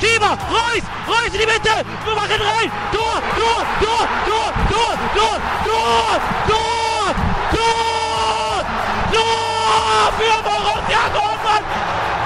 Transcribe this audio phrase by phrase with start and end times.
[0.00, 5.36] Schieber, Reus, Reus in die Mitte, wir machen rein, Tor, Tor, Tor, Tor, Tor, Tor,
[5.66, 7.14] Tor, Tor,
[7.50, 8.64] Tor,
[9.12, 11.66] Tor für Borussia Dortmund,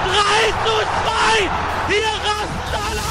[0.05, 1.49] 3 zu 2,
[1.89, 3.05] hier rasten alle.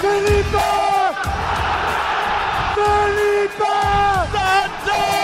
[0.00, 0.66] Felipe!
[2.74, 3.72] Felipe!
[4.32, 5.21] Santana!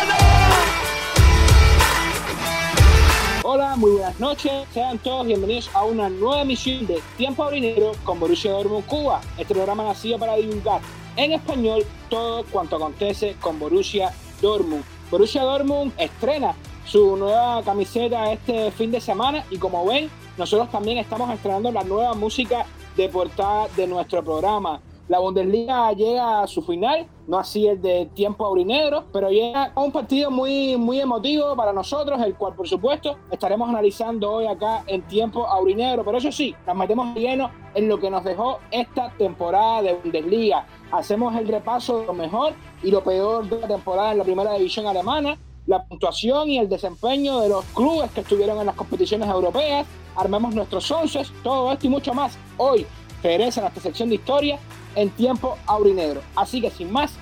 [3.50, 4.52] Hola, muy buenas noches.
[4.74, 9.22] Sean todos bienvenidos a una nueva emisión de Tiempo Aurinegro con Borussia Dortmund Cuba.
[9.38, 10.82] Este programa nacido para divulgar
[11.16, 14.84] en español todo cuanto acontece con Borussia Dortmund.
[15.10, 20.98] Borussia Dortmund estrena su nueva camiseta este fin de semana y como ven, nosotros también
[20.98, 22.66] estamos estrenando la nueva música
[22.98, 24.78] de portada de nuestro programa.
[25.08, 29.80] La Bundesliga llega a su final, no así el de tiempo aurinegro, pero llega a
[29.80, 34.84] un partido muy, muy emotivo para nosotros, el cual por supuesto estaremos analizando hoy acá
[34.86, 36.04] en tiempo aurinegro.
[36.04, 40.66] Pero eso sí, nos metemos lleno en lo que nos dejó esta temporada de Bundesliga.
[40.92, 44.52] Hacemos el repaso de lo mejor y lo peor de la temporada en la primera
[44.52, 49.30] división alemana, la puntuación y el desempeño de los clubes que estuvieron en las competiciones
[49.30, 52.86] europeas, armemos nuestros once, todo esto y mucho más hoy
[53.22, 54.58] regresa nuestra sección de historia
[54.98, 56.20] en tiempo aurinegro.
[56.34, 57.12] Así que sin más,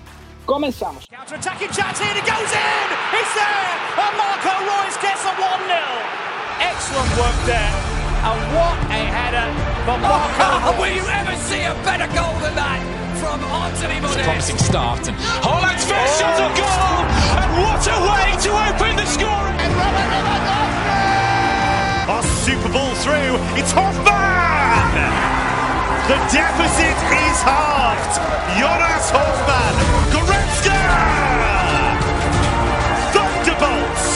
[0.46, 1.04] comenzamos.
[1.10, 2.88] Counter-attacking chance here, it goes in!
[3.12, 3.68] It's there!
[4.00, 5.44] And Marco Royce gets a 1-0.
[6.60, 7.72] Excellent work there.
[8.24, 9.48] And what a header
[9.84, 12.80] for Marco Will you ever see a better goal than that
[13.20, 14.24] from Anthony It's a Modest?
[14.24, 15.06] promising start.
[15.08, 17.04] And Holland's first shot on goal.
[17.36, 19.60] And what a way to open the scoring.
[22.08, 23.36] A super ball through.
[23.60, 25.45] It's Hoffman!
[26.06, 28.14] The deficit is halved.
[28.60, 29.74] Jonas Hoffman.
[30.14, 30.78] Goretzka!
[33.10, 34.06] Thunderbolts!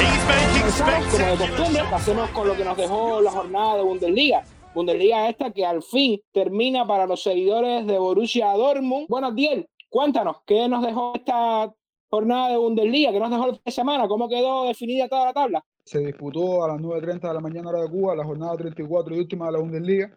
[0.00, 1.94] He's making como de costumbre, spectacular.
[1.94, 4.42] hacemos con lo que nos dejó la jornada de Bundesliga.
[4.74, 9.06] Bundesliga esta que al fin termina para los seguidores de Borussia Dortmund.
[9.10, 11.74] Bueno, Diel, cuéntanos, ¿qué nos dejó esta
[12.08, 13.12] jornada de Bundesliga?
[13.12, 14.08] ¿Qué nos dejó el fin de semana?
[14.08, 15.62] ¿Cómo quedó definida toda la tabla?
[15.84, 19.18] se disputó a las 9.30 de la mañana hora de Cuba la jornada 34 y
[19.18, 20.14] última de la Bundesliga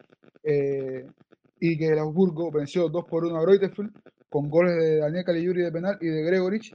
[0.52, 1.04] eh,
[1.60, 3.90] y que el Augsburgo venció 2 por 1 a Greutherfeld
[4.30, 6.74] con goles de Daniel Caligiuri de penal y de Gregorich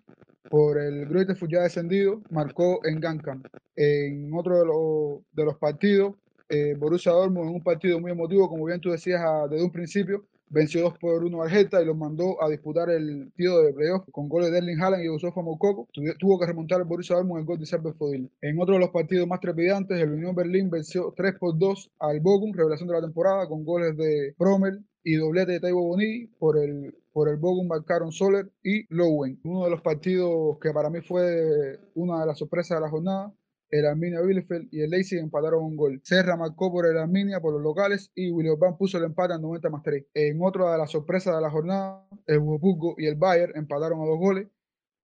[0.49, 3.45] por el Greutherfeld ya descendido marcó en Gankamp
[3.75, 6.15] en otro de, los- de los partidos
[6.49, 10.25] eh, Borussia Dortmund en un partido muy emotivo como bien tú decías desde un principio
[10.53, 14.07] venció 2 por 1 al Hertha y los mandó a disputar el tío de playoff
[14.11, 15.87] con goles de Erling Haaland y Yusufa Moukoko.
[16.19, 18.31] Tuvo que remontar el Borussia Dortmund el gol de Serbe Fodil.
[18.41, 22.19] En otro de los partidos más trepidantes, el Unión Berlín venció 3 por 2 al
[22.19, 26.27] Bochum, revelación de la temporada, con goles de Promel y doblete de Taibo Boni.
[26.37, 29.39] Por el, por el marcaron Soler y Lowen.
[29.43, 33.33] Uno de los partidos que para mí fue una de las sorpresas de la jornada,
[33.73, 35.99] el Arminia Bielefeld y el Leipzig empataron un gol.
[36.03, 39.41] Serra marcó por el Arminia por los locales y William Van puso el empate al
[39.41, 40.05] 90 más 3.
[40.13, 44.05] En otra de las sorpresas de la jornada, el Wolfsburgo y el Bayern empataron a
[44.05, 44.47] dos goles.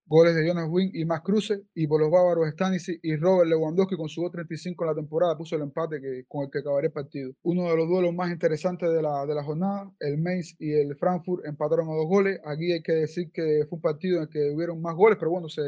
[0.05, 3.95] Goles de Jonas Wing y Max Kruse y por los bávaros Stanisic y Robert Lewandowski
[3.95, 6.87] con su gol 35 en la temporada puso el empate que, con el que acabaría
[6.87, 7.31] el partido.
[7.43, 10.95] Uno de los duelos más interesantes de la, de la jornada, el Mainz y el
[10.95, 12.39] Frankfurt empataron a dos goles.
[12.45, 15.29] Aquí hay que decir que fue un partido en el que hubieron más goles, pero
[15.31, 15.61] bueno, se,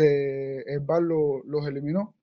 [0.00, 2.14] se, el VAR lo- los eliminó.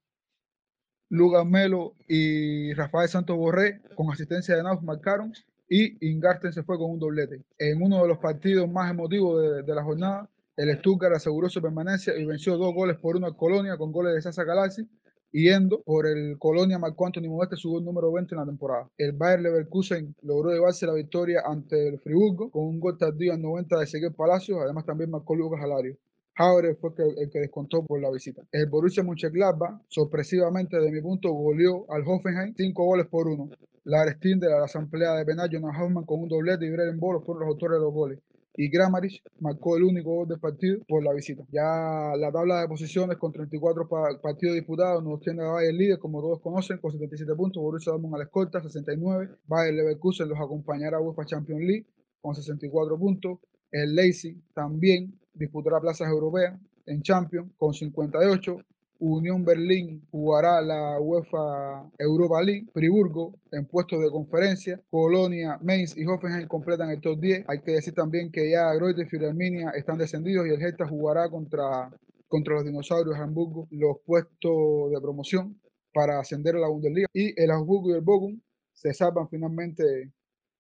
[1.09, 5.33] Lucas Melo y Rafael Santos Borré con asistencia de Naus marcaron
[5.69, 7.43] y Ingarten se fue con un doblete.
[7.57, 12.15] En uno de los partidos más emotivos de, la jornada, el Stuttgart aseguró su permanencia
[12.17, 14.87] y venció dos goles por uno al Colonia con goles de Sasa Galassi
[15.31, 18.89] y Endo por el Colonia marcó Anthony Modeste su gol número 20 en la temporada.
[18.97, 23.41] El Bayer Leverkusen logró llevarse la victoria ante el Friburgo con un gol tardío al
[23.41, 25.97] 90 de Ezequiel Palacios, además también marcó Lucas Alario.
[26.37, 28.43] Haure fue el que descontó por la visita.
[28.51, 33.49] El Borussia Mönchengladbach, sorpresivamente de mi punto, goleó al Hoffenheim cinco goles por uno.
[33.85, 37.23] Lars Stindl a la asamblea de penal, Jonas Hoffmann con un doblete y Breden Boros
[37.25, 38.19] fueron los autores de los goles.
[38.59, 41.43] Y Gramarich marcó el único gol del partido por la visita.
[41.51, 45.99] Ya la tabla de posiciones con 34 pa- partidos disputados nos tiene a Bayern líder,
[45.99, 47.61] como todos conocen, con 77 puntos.
[47.61, 49.29] Borussia Dortmund a la escolta, 69.
[49.45, 51.85] Bayern Leverkusen los acompañará a UEFA Champions League
[52.19, 53.37] con 64 puntos.
[53.71, 58.57] El Leipzig también disputará plazas europeas en Champions con 58.
[58.99, 62.67] Unión Berlín jugará la UEFA Europa League.
[62.73, 64.81] Friburgo en puestos de conferencia.
[64.89, 67.45] Colonia, Mainz y Hoffenheim completan el top 10.
[67.47, 71.29] Hay que decir también que ya Greuther y Arminia están descendidos y el Hertha jugará
[71.29, 71.91] contra,
[72.27, 75.61] contra los dinosaurios de Hamburgo los puestos de promoción
[75.93, 77.07] para ascender a la Bundesliga.
[77.13, 78.39] Y el Augsburgo y el Bochum
[78.73, 80.11] se salvan finalmente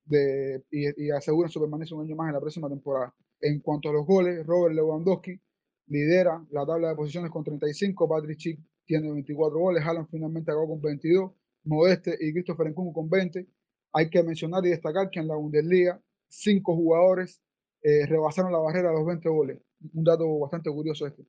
[0.05, 3.13] de, y aseguran su permanencia un año más en la próxima temporada.
[3.41, 5.39] En cuanto a los goles, Robert Lewandowski
[5.87, 10.67] lidera la tabla de posiciones con 35, Patrick Schick tiene 24 goles, Haaland finalmente acabó
[10.69, 11.31] con 22,
[11.65, 13.45] Modeste y Christopher Nkunku con 20.
[13.93, 17.41] Hay que mencionar y destacar que en la Bundesliga, cinco jugadores
[17.81, 19.59] eh, rebasaron la barrera a los 20 goles.
[19.93, 21.25] Un dato bastante curioso este.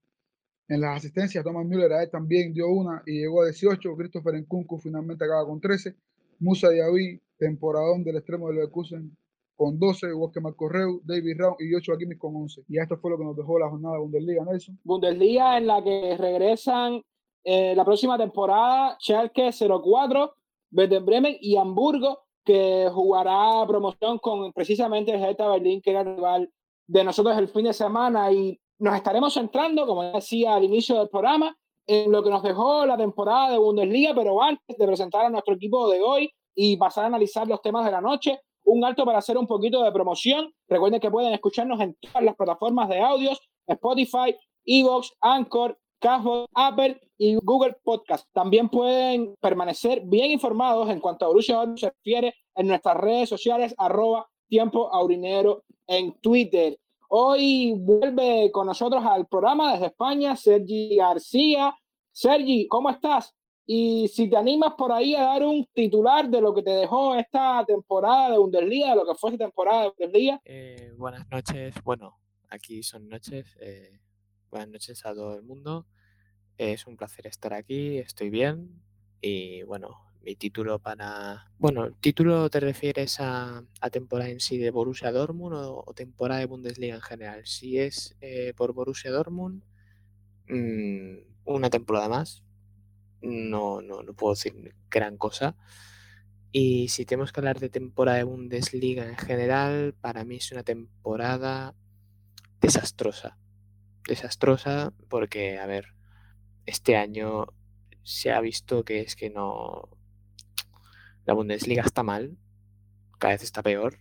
[0.68, 3.96] En las asistencias, Thomas Müller a él también dio una y llegó a 18.
[3.96, 5.94] Christopher Nkunku finalmente acaba con 13.
[6.40, 9.16] Musa Diaby, temporadón del extremo del Leverkusen,
[9.58, 10.14] con 12.
[10.14, 12.62] Walker Marcorreu, David Raum y Joshua Kimmich con 11.
[12.68, 14.78] Y esto fue lo que nos dejó la jornada de Bundesliga, Nelson.
[14.84, 17.02] Bundesliga en la que regresan
[17.42, 20.32] eh, la próxima temporada Schalke 04,
[20.70, 26.48] Werder Bremen y Hamburgo, que jugará promoción con precisamente el Berlín, que era rival
[26.86, 28.30] de nosotros el fin de semana.
[28.32, 31.54] Y nos estaremos centrando, como decía al inicio del programa,
[31.84, 35.54] en lo que nos dejó la temporada de Bundesliga, pero antes de presentar a nuestro
[35.54, 38.38] equipo de hoy y pasar a analizar los temas de la noche,
[38.68, 40.52] un alto para hacer un poquito de promoción.
[40.68, 47.00] Recuerden que pueden escucharnos en todas las plataformas de audios, Spotify, Evox, Anchor, Cashbox, Apple
[47.16, 48.28] y Google Podcast.
[48.32, 53.74] También pueden permanecer bien informados en cuanto a Borussia se refiere en nuestras redes sociales,
[53.78, 56.78] arroba tiempo aurinero en Twitter.
[57.08, 61.74] Hoy vuelve con nosotros al programa desde España Sergi García.
[62.12, 63.34] Sergi, ¿cómo estás?
[63.70, 67.14] Y si te animas por ahí a dar un titular de lo que te dejó
[67.16, 70.40] esta temporada de Bundesliga, de lo que fue esta temporada de Bundesliga.
[70.46, 71.74] Eh, buenas noches.
[71.84, 72.18] Bueno,
[72.48, 73.58] aquí son noches.
[73.60, 74.00] Eh,
[74.50, 75.86] buenas noches a todo el mundo.
[76.56, 77.98] Es un placer estar aquí.
[77.98, 78.80] Estoy bien.
[79.20, 81.52] Y bueno, mi título para.
[81.58, 83.62] Bueno, ¿título te refieres a,
[83.92, 87.42] temporada en sí de Borussia Dortmund o, temporada de Bundesliga en general?
[87.44, 89.62] Si es eh, por Borussia Dortmund,
[90.46, 92.47] mmm, una temporada más.
[93.20, 95.56] No, no, no puedo decir gran cosa.
[96.50, 100.62] Y si tenemos que hablar de temporada de Bundesliga en general, para mí es una
[100.62, 101.74] temporada
[102.60, 103.38] desastrosa.
[104.06, 105.94] Desastrosa porque, a ver,
[106.64, 107.46] este año
[108.02, 109.90] se ha visto que es que no,
[111.26, 112.38] la Bundesliga está mal,
[113.18, 113.98] cada vez está peor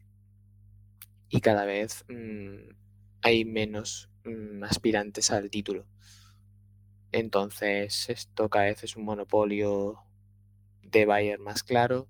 [1.29, 2.69] y cada vez mmm,
[3.21, 5.85] hay menos mmm, aspirantes al título.
[7.11, 9.99] Entonces esto cada vez es un monopolio
[10.81, 12.07] de Bayern más claro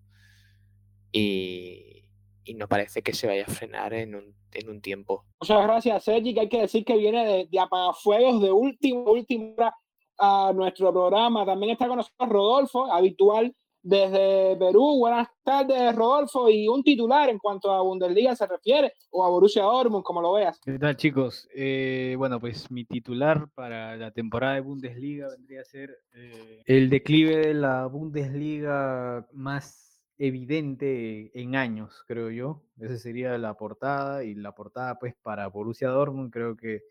[1.12, 2.06] y,
[2.44, 5.26] y no parece que se vaya a frenar en un, en un tiempo.
[5.42, 9.74] Muchas gracias, Sergi, que hay que decir que viene de, de apagafuegos de última, última
[10.20, 11.46] a nuestro programa.
[11.46, 13.56] También está con nosotros Rodolfo, habitual
[13.88, 14.98] desde Perú.
[15.00, 16.50] Buenas tardes, Rodolfo.
[16.50, 20.34] Y un titular en cuanto a Bundesliga se refiere, o a Borussia Dortmund, como lo
[20.34, 20.60] veas.
[20.60, 21.48] ¿Qué tal, chicos?
[21.56, 26.90] Eh, bueno, pues mi titular para la temporada de Bundesliga vendría a ser eh, el
[26.90, 32.64] declive de la Bundesliga más evidente en años, creo yo.
[32.80, 36.82] Esa sería la portada y la portada pues para Borussia Dortmund creo que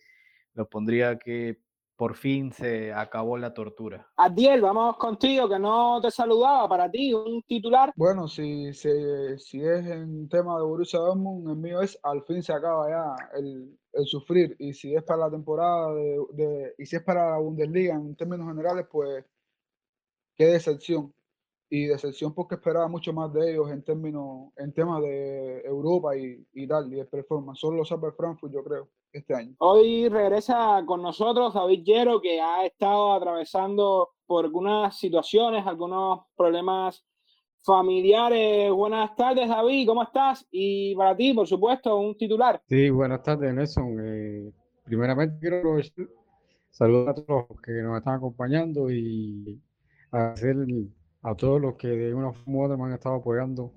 [0.55, 1.59] lo pondría que
[1.97, 4.07] por fin se acabó la tortura.
[4.17, 6.69] Adiel, vamos contigo, que no te saludaba.
[6.69, 7.93] Para ti, un titular.
[7.97, 8.89] Bueno, si, si,
[9.39, 13.39] si es en tema de Borussia Dortmund, el mío es al fin se acaba ya
[13.39, 14.55] el, el sufrir.
[14.59, 18.15] Y si es para la temporada de, de, y si es para la Bundesliga en
[18.15, 19.25] términos generales, pues
[20.35, 21.13] qué decepción.
[21.69, 26.47] Y decepción porque esperaba mucho más de ellos en términos, en temas de Europa y,
[26.53, 27.59] y tal, y de performance.
[27.59, 29.55] Solo lo sabe Frankfurt, yo creo este año.
[29.59, 37.05] Hoy regresa con nosotros David Llero, que ha estado atravesando por algunas situaciones, algunos problemas
[37.67, 38.71] familiares.
[38.71, 40.47] Buenas tardes, David, ¿cómo estás?
[40.53, 42.63] Y para ti, por supuesto, un titular.
[42.69, 43.97] Sí, buenas tardes, Nelson.
[44.01, 44.53] Eh,
[44.85, 46.07] primeramente quiero aprovechar,
[46.71, 49.61] saludar a todos los que nos están acompañando y
[50.13, 50.57] agradecer
[51.27, 53.73] a todos los que de una forma u otra me han estado apoyando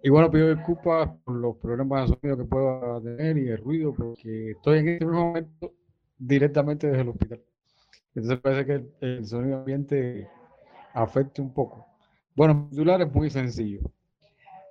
[0.00, 3.92] y bueno, pido disculpas por los problemas de sonido que pueda tener y el ruido,
[3.92, 5.72] porque estoy en este momento
[6.16, 7.42] directamente desde el hospital.
[8.14, 10.28] Entonces parece que el, sonido ambiente
[10.94, 11.84] afecte un poco.
[12.36, 13.80] Bueno, titular es muy sencillo.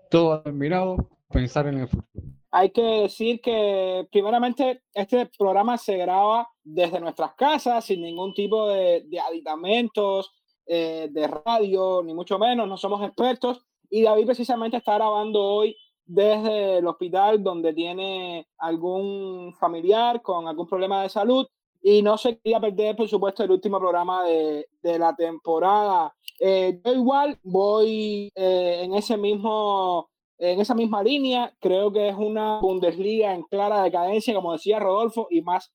[0.10, 2.26] Todo ha terminado, pensar en el futuro.
[2.52, 8.70] Hay que decir que primeramente este programa se graba desde nuestras casas sin ningún tipo
[8.70, 10.32] de aditamentos,
[10.68, 15.76] eh, de radio, ni mucho menos, no somos expertos y David precisamente está grabando hoy
[16.06, 21.46] desde el hospital donde tiene algún familiar con algún problema de salud
[21.82, 26.14] y no se quería perder, por supuesto, el último programa de, de la temporada.
[26.40, 30.10] Eh, yo igual voy eh, en ese mismo
[30.40, 35.28] en esa misma línea, creo que es una Bundesliga en clara decadencia, como decía Rodolfo,
[35.32, 35.74] y más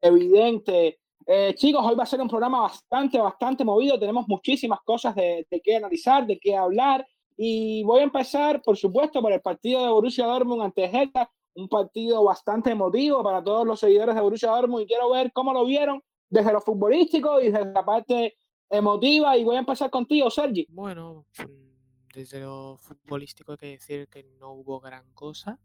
[0.00, 0.98] evidente.
[1.26, 3.98] Eh, chicos, hoy va a ser un programa bastante, bastante movido.
[3.98, 7.06] Tenemos muchísimas cosas de, de qué analizar, de qué hablar.
[7.36, 11.68] Y voy a empezar, por supuesto, por el partido de Borussia Dortmund ante Hertha, un
[11.68, 15.64] partido bastante emotivo para todos los seguidores de Borussia Dortmund y quiero ver cómo lo
[15.64, 18.36] vieron desde lo futbolístico y desde la parte
[18.70, 20.66] emotiva y voy a empezar contigo, Sergi.
[20.70, 25.58] Bueno, mm, desde lo futbolístico hay que decir que no hubo gran cosa,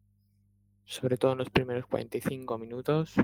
[0.86, 3.16] sobre todo en los primeros 45 minutos.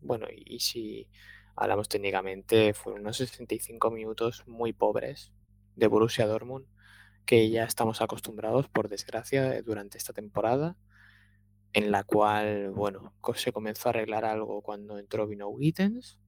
[0.00, 1.08] Bueno, y si
[1.56, 5.32] hablamos técnicamente, fueron unos 65 minutos muy pobres
[5.76, 6.66] de Borussia Dortmund,
[7.26, 10.76] que ya estamos acostumbrados, por desgracia, durante esta temporada,
[11.72, 16.18] en la cual, bueno, se comenzó a arreglar algo cuando entró Vino Gittens,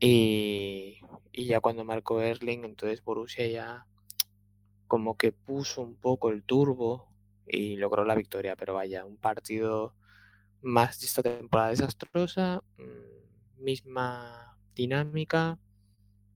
[0.00, 0.98] y,
[1.32, 3.86] y ya cuando marcó Erling, entonces Borussia ya
[4.86, 7.08] como que puso un poco el turbo
[7.46, 9.94] y logró la victoria, pero vaya, un partido
[10.66, 15.58] más esta temporada desastrosa, mm, misma dinámica,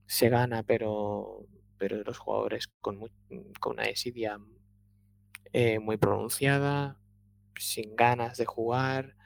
[0.07, 1.47] se gana, pero,
[1.79, 3.13] pero los jugadores con, muy-
[3.61, 4.39] con una desidia
[5.53, 6.97] eh, muy pronunciada,
[7.59, 9.17] sin ganas de jugar,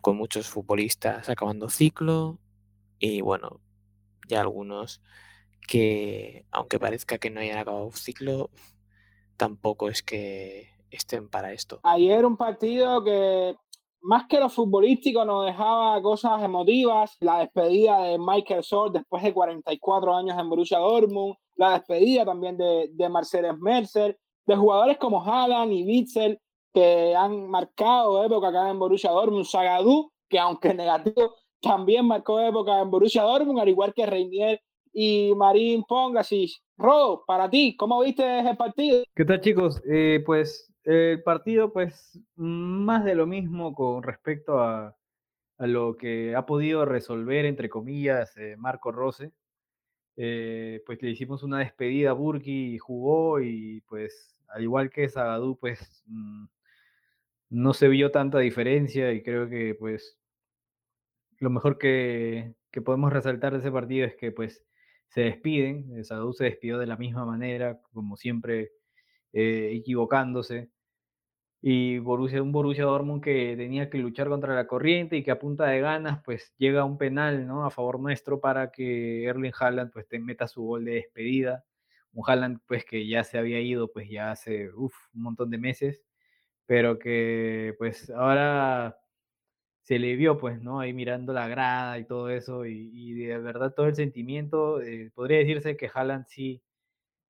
[0.00, 2.38] con muchos futbolistas acabando ciclo
[2.98, 3.60] y bueno,
[4.28, 5.02] ya algunos
[5.66, 8.50] que, aunque parezca que no hayan acabado ciclo,
[9.36, 11.80] tampoco es que estén para esto.
[11.82, 13.56] Ayer un partido que
[14.04, 19.32] más que lo futbolístico nos dejaba cosas emotivas, la despedida de Michael Sor después de
[19.32, 25.22] 44 años en Borussia Dortmund, la despedida también de, de Marcelo Mercer, de jugadores como
[25.22, 26.38] Haaland y Witzel
[26.74, 32.80] que han marcado época acá en Borussia Dortmund, Zagadou, que aunque negativo, también marcó época
[32.80, 34.60] en Borussia Dortmund, al igual que Reinier
[34.92, 36.62] y Marín Pongasis.
[36.76, 39.02] Ro, para ti, ¿cómo viste ese partido?
[39.14, 39.80] ¿Qué tal chicos?
[39.88, 44.96] Eh, pues el partido, pues más de lo mismo con respecto a,
[45.58, 49.32] a lo que ha podido resolver, entre comillas, eh, Marco Rose.
[50.16, 55.08] Eh, pues le hicimos una despedida a Burki y jugó y pues al igual que
[55.08, 56.46] Zagadou, pues mm,
[57.50, 60.18] no se vio tanta diferencia y creo que pues
[61.38, 64.64] lo mejor que, que podemos resaltar de ese partido es que pues
[65.08, 68.72] se despiden, Zagadou se despidió de la misma manera, como siempre,
[69.32, 70.70] eh, equivocándose.
[71.66, 75.38] Y Borussia, un Borussia Dortmund que tenía que luchar contra la corriente y que a
[75.38, 77.64] punta de ganas pues llega un penal ¿no?
[77.64, 81.64] a favor nuestro para que Erling Haaland pues te meta su gol de despedida.
[82.12, 85.56] Un Haaland pues que ya se había ido pues ya hace uf, un montón de
[85.56, 86.02] meses,
[86.66, 88.98] pero que pues ahora
[89.82, 90.80] se le vio pues, ¿no?
[90.80, 95.38] Ahí mirando la grada y todo eso y, de verdad todo el sentimiento, eh, podría
[95.38, 96.62] decirse que Haaland sí,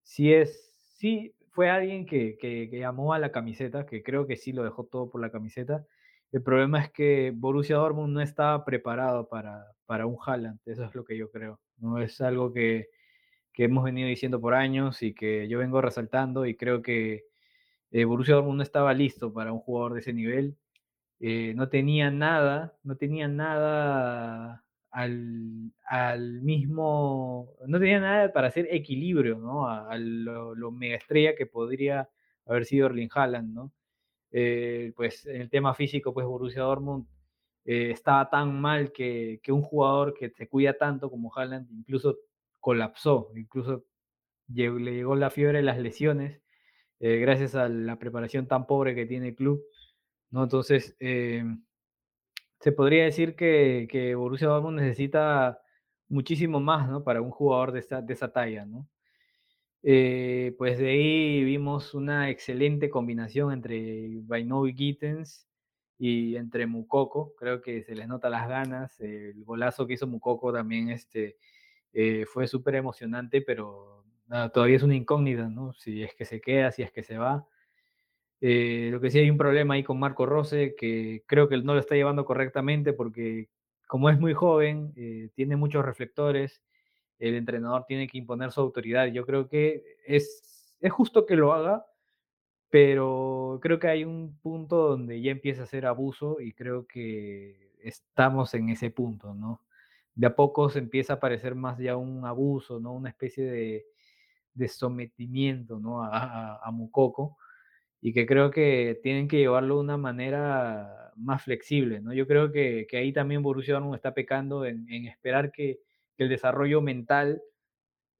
[0.03, 4.37] sí es, sí fue alguien que, que, que amó a la camiseta, que creo que
[4.37, 5.87] sí lo dejó todo por la camiseta.
[6.33, 10.95] El problema es que Borussia Dortmund no estaba preparado para, para un Haaland, eso es
[10.97, 11.61] lo que yo creo.
[11.79, 12.01] ¿no?
[12.01, 12.89] Es algo que,
[13.53, 17.27] que hemos venido diciendo por años y que yo vengo resaltando y creo que
[17.93, 20.57] eh, Borussia Dortmund no estaba listo para un jugador de ese nivel.
[21.21, 24.64] Eh, no tenía nada, no tenía nada
[24.95, 29.69] al, al, mismo, no tenía nada para hacer equilibrio, ¿no?
[29.69, 32.09] A, lo, lo, mega estrella que podría
[32.47, 33.73] haber sido Erling Haaland, ¿no?
[34.31, 37.07] Eh, pues en el tema físico, pues Borussia Dortmund
[37.65, 42.19] eh, estaba tan mal que, que, un jugador que se cuida tanto como Haaland incluso
[42.61, 43.85] colapsó, incluso
[44.49, 46.41] llegó, le llegó la fiebre de las lesiones,
[47.01, 49.65] eh, gracias a la preparación tan pobre que tiene el club,
[50.31, 50.45] ¿no?
[50.45, 51.45] Entonces, eh,
[52.65, 55.61] se podría decir que, Borussia Dortmund necesita
[56.09, 57.05] muchísimo más, ¿no?
[57.05, 58.89] Para un jugador de esa, de esa talla, ¿no?
[59.83, 65.47] Eh, pues de ahí vimos una excelente combinación entre Bainow y Gittens
[65.99, 70.51] y entre Mukoko, creo que se les nota las ganas, el golazo que hizo Mukoko
[70.51, 71.37] también este,
[71.93, 74.07] eh, fue súper emocionante, pero
[74.55, 75.75] todavía es una incógnita, ¿no?
[75.75, 77.47] Si es que se queda, si es que se va.
[78.47, 81.73] Eh, lo que sí hay un problema ahí con Marco Rose, que creo que no
[81.73, 83.49] lo está llevando correctamente porque
[83.87, 86.63] como es muy joven, eh, tiene muchos reflectores,
[87.19, 89.07] el entrenador tiene que imponer su autoridad.
[89.07, 91.87] Yo creo que es, es justo que lo haga,
[92.69, 97.73] pero creo que hay un punto donde ya empieza a ser abuso y creo que
[97.83, 99.63] estamos en ese punto, ¿no?
[100.15, 102.93] De a poco se empieza a parecer más ya un abuso, ¿no?
[102.93, 103.87] Una especie de,
[104.53, 106.03] de sometimiento, ¿no?
[106.05, 107.39] A, a, a Mukoko
[108.05, 112.13] y que creo que tienen que llevarlo de una manera más flexible, ¿no?
[112.13, 115.81] Yo creo que, que ahí también Borussia Dortmund está pecando en, en esperar que,
[116.15, 117.41] que, el desarrollo mental,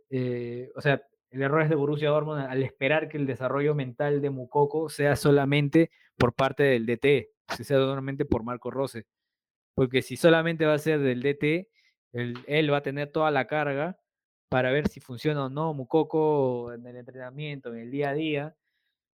[0.09, 4.23] eh, o sea, el error es de Borussia Dortmund al esperar que el desarrollo mental
[4.23, 7.29] de Mukoko sea solamente por parte del DT,
[7.63, 9.05] sea solamente por Marco Rose,
[9.75, 11.69] porque si solamente va a ser del DT,
[12.13, 13.99] él, él va a tener toda la carga
[14.49, 18.57] para ver si funciona o no Mukoko en el entrenamiento, en el día a día,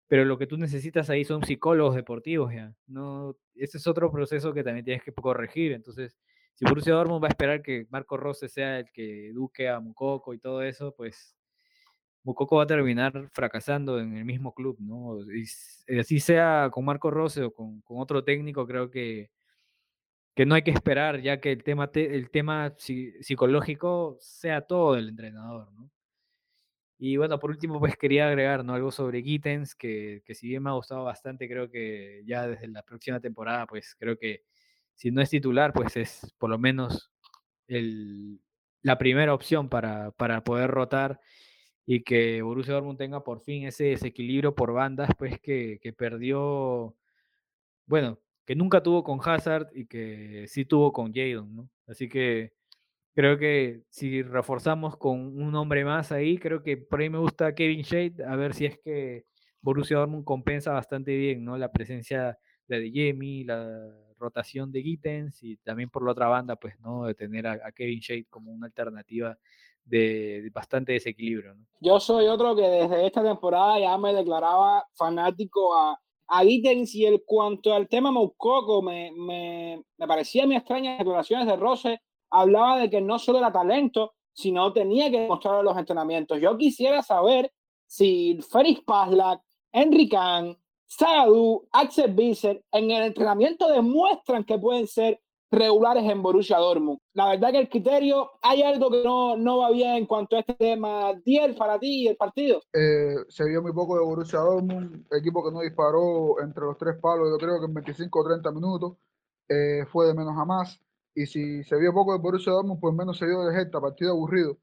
[0.09, 2.75] pero lo que tú necesitas ahí son psicólogos deportivos ya.
[2.87, 5.73] No, ese es otro proceso que también tienes que corregir.
[5.73, 6.17] Entonces,
[6.55, 10.33] si Borussia Dortmund va a esperar que Marco Rose sea el que eduque a Mukoko
[10.33, 11.37] y todo eso, pues
[12.25, 15.19] Mukoko va a terminar fracasando en el mismo club, ¿no?
[15.31, 19.31] Y así sea con Marco Rose o con, otro técnico, creo que,
[20.35, 25.11] que no hay que esperar ya que el tema, el tema psicológico sea todo el
[25.11, 25.91] entrenador, ¿no?
[26.99, 30.71] Y bueno, por último, pues quería agregar algo sobre Gittens, que, que si bien me
[30.71, 34.43] ha gustado bastante, creo que ya desde la próxima temporada, pues creo que
[34.95, 37.13] si no es titular, pues es por lo menos
[37.69, 38.41] el,
[38.83, 41.21] la primera opción para, para poder rotar
[41.87, 46.97] y que Borussia Dortmund tenga por fin ese desequilibrio por bandas, pues que, que perdió,
[47.87, 51.71] bueno, que nunca tuvo con Hazard y que sí tuvo con Jadon, ¿no?
[51.87, 52.58] Así que
[53.19, 57.53] creo que si reforzamos con un hombre más ahí, creo que por ahí me gusta
[57.53, 59.25] Kevin Shade, a ver si es que
[59.61, 61.59] Borussia Dortmund compensa bastante bien, ¿no?
[61.59, 66.79] La presencia de Jemmy, la rotación de Gittens y también por la otra banda, pues,
[66.79, 67.07] ¿no?
[67.07, 69.37] De tener a, Kevin Shade como una alternativa
[69.85, 71.67] de, bastante desequilibrio, ¿no?
[71.81, 77.05] Yo soy otro que desde esta temporada ya me declaraba fanático a, a Gittens y
[77.05, 82.79] el cuanto al tema Moukoko, me, me, me parecía muy extrañas declaraciones de Rose hablaba
[82.79, 86.41] de que no solo era talento, sino tenía que demostrar los entrenamientos.
[86.41, 87.53] Yo quisiera saber
[87.87, 89.41] si Feris Paslak,
[89.73, 90.57] Henry Kahn,
[90.87, 95.21] Sadu, Axel Bisser en el entrenamiento demuestran que pueden ser
[95.51, 97.01] regulares en Borussia Dortmund.
[97.15, 100.41] La verdad que el criterio, hay algo que no, no va bien en cuanto a
[100.41, 101.15] este tema.
[101.25, 102.61] Diel, para ti, el partido.
[102.73, 106.97] Eh, se vio muy poco de Borussia Dortmund, equipo que no disparó entre los tres
[107.01, 108.97] palos, yo creo que en 25 o 30 minutos,
[109.49, 110.79] eh, fue de menos a más.
[111.19, 114.13] Y si se vio poco de Borussia Dortmund, pues menos se vio de Gesta, partido
[114.13, 114.57] aburrido.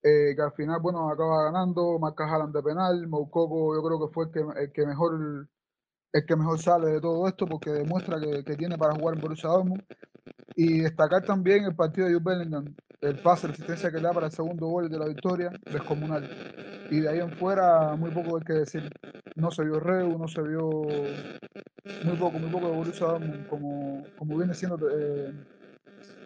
[0.00, 4.14] Eh, que al final, bueno, acaba ganando, marca Haaland de penal, Moukoko yo creo que
[4.14, 5.48] fue el que, mejor
[6.12, 9.22] el que mejor sale de todo esto porque demuestra que, que, tiene para jugar en
[9.22, 9.82] Borussia Dortmund.
[10.54, 14.26] Y destacar también el partido de Jude Bellingham el pase, la asistencia que da para
[14.26, 16.30] el segundo gol de la victoria descomunal.
[16.92, 18.88] Y de ahí en fuera muy poco hay que decir.
[19.34, 20.70] No se vio Reu, no se vio
[22.04, 25.32] muy poco, muy poco de Borussia Dortmund como, como viene siendo eh,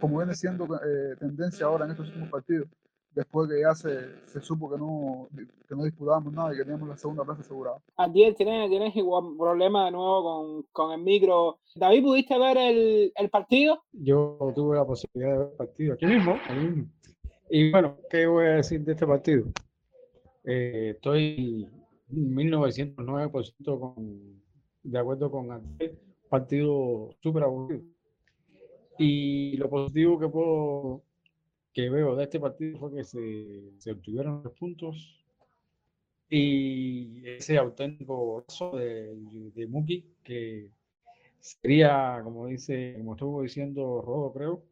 [0.03, 2.67] como viene siendo eh, tendencia ahora en estos últimos partidos,
[3.13, 5.29] después que ya se, se supo que no,
[5.69, 7.81] que no disputábamos nada y que teníamos la segunda plaza asegurada.
[7.97, 11.61] Adiel, ¿tienes, tienes igual problema de nuevo con, con el micro.
[11.77, 13.85] David, ¿pudiste ver el, el, partido?
[13.93, 16.89] Yo tuve la posibilidad de ver el partido aquí mismo, aquí mismo.
[17.49, 19.45] Y bueno, ¿qué voy a decir de este partido?
[20.43, 21.69] Eh, estoy
[22.11, 24.43] 1909% con,
[24.83, 25.97] de acuerdo con Adiel,
[26.29, 27.92] partido súper aburrido
[28.99, 31.05] y lo positivo que puedo
[31.75, 35.25] que veo de este partido fue que se, se obtuvieron los puntos
[36.29, 39.15] y ese auténtico brazo de,
[39.55, 40.71] de Muki que
[41.41, 44.65] sería, como dice, como estuvo diciendo Rodo, creo,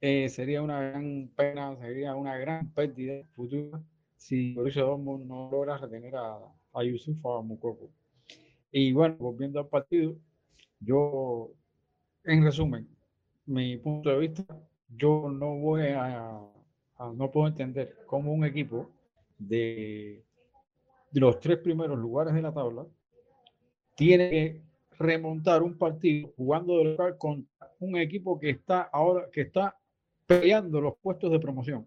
[0.00, 3.82] eh, sería una gran pena, sería una gran pérdida futura
[4.16, 6.38] si Borussia Dortmund no logra retener a,
[6.74, 7.90] a Yusuf o a Mukoko.
[8.72, 10.16] Y bueno, volviendo al partido,
[10.80, 11.52] yo,
[12.24, 12.88] en resumen,
[13.46, 14.44] mi punto de vista,
[14.88, 16.40] yo no voy a,
[17.14, 18.90] no puedo entender cómo un equipo
[19.38, 20.24] de,
[21.12, 22.86] los tres primeros lugares de la tabla
[23.94, 24.62] tiene que
[24.98, 27.48] remontar un partido jugando de local con
[27.80, 29.76] un equipo que está ahora que está
[30.26, 31.86] peleando los puestos de promoción.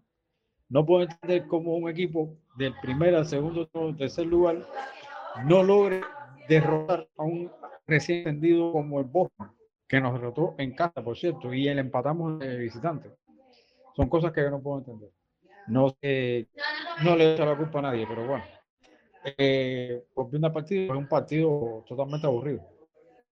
[0.68, 4.66] No puedo entender cómo un equipo del primer al segundo o tercer lugar
[5.46, 6.02] no logre
[6.48, 7.50] derrotar a un
[7.86, 9.57] recién entendido como el Boston
[9.88, 13.10] que nos derrotó en casa, por cierto, y el empatamos de visitante.
[13.96, 15.10] Son cosas que yo no puedo entender.
[15.66, 16.48] No, sé,
[17.02, 18.44] no le echo la culpa a nadie, pero bueno.
[19.36, 22.60] Eh, una partida, es un partido totalmente aburrido.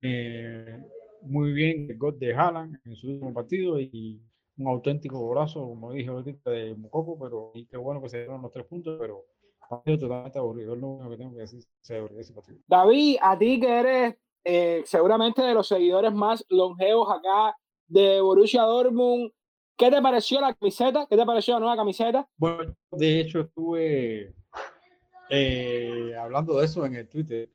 [0.03, 0.79] Eh,
[1.23, 4.21] muy bien el gol de Haaland en su último partido y
[4.59, 8.43] un auténtico golazo, como dije ahorita, de Mococo, pero y qué bueno que se dieron
[8.43, 9.25] los tres puntos, pero
[9.69, 10.75] partido totalmente aburrido.
[10.75, 12.59] Es lo único que tengo que decir sobre ese partido.
[12.67, 14.17] David, a ti que eres
[14.49, 17.57] eh, seguramente de los seguidores más longevos acá
[17.89, 19.33] de Borussia Dortmund.
[19.77, 21.05] ¿Qué te pareció la camiseta?
[21.11, 22.29] ¿Qué te pareció la nueva camiseta?
[22.37, 24.37] Bueno, de hecho estuve
[25.31, 27.51] eh, hablando de eso en el Twitter.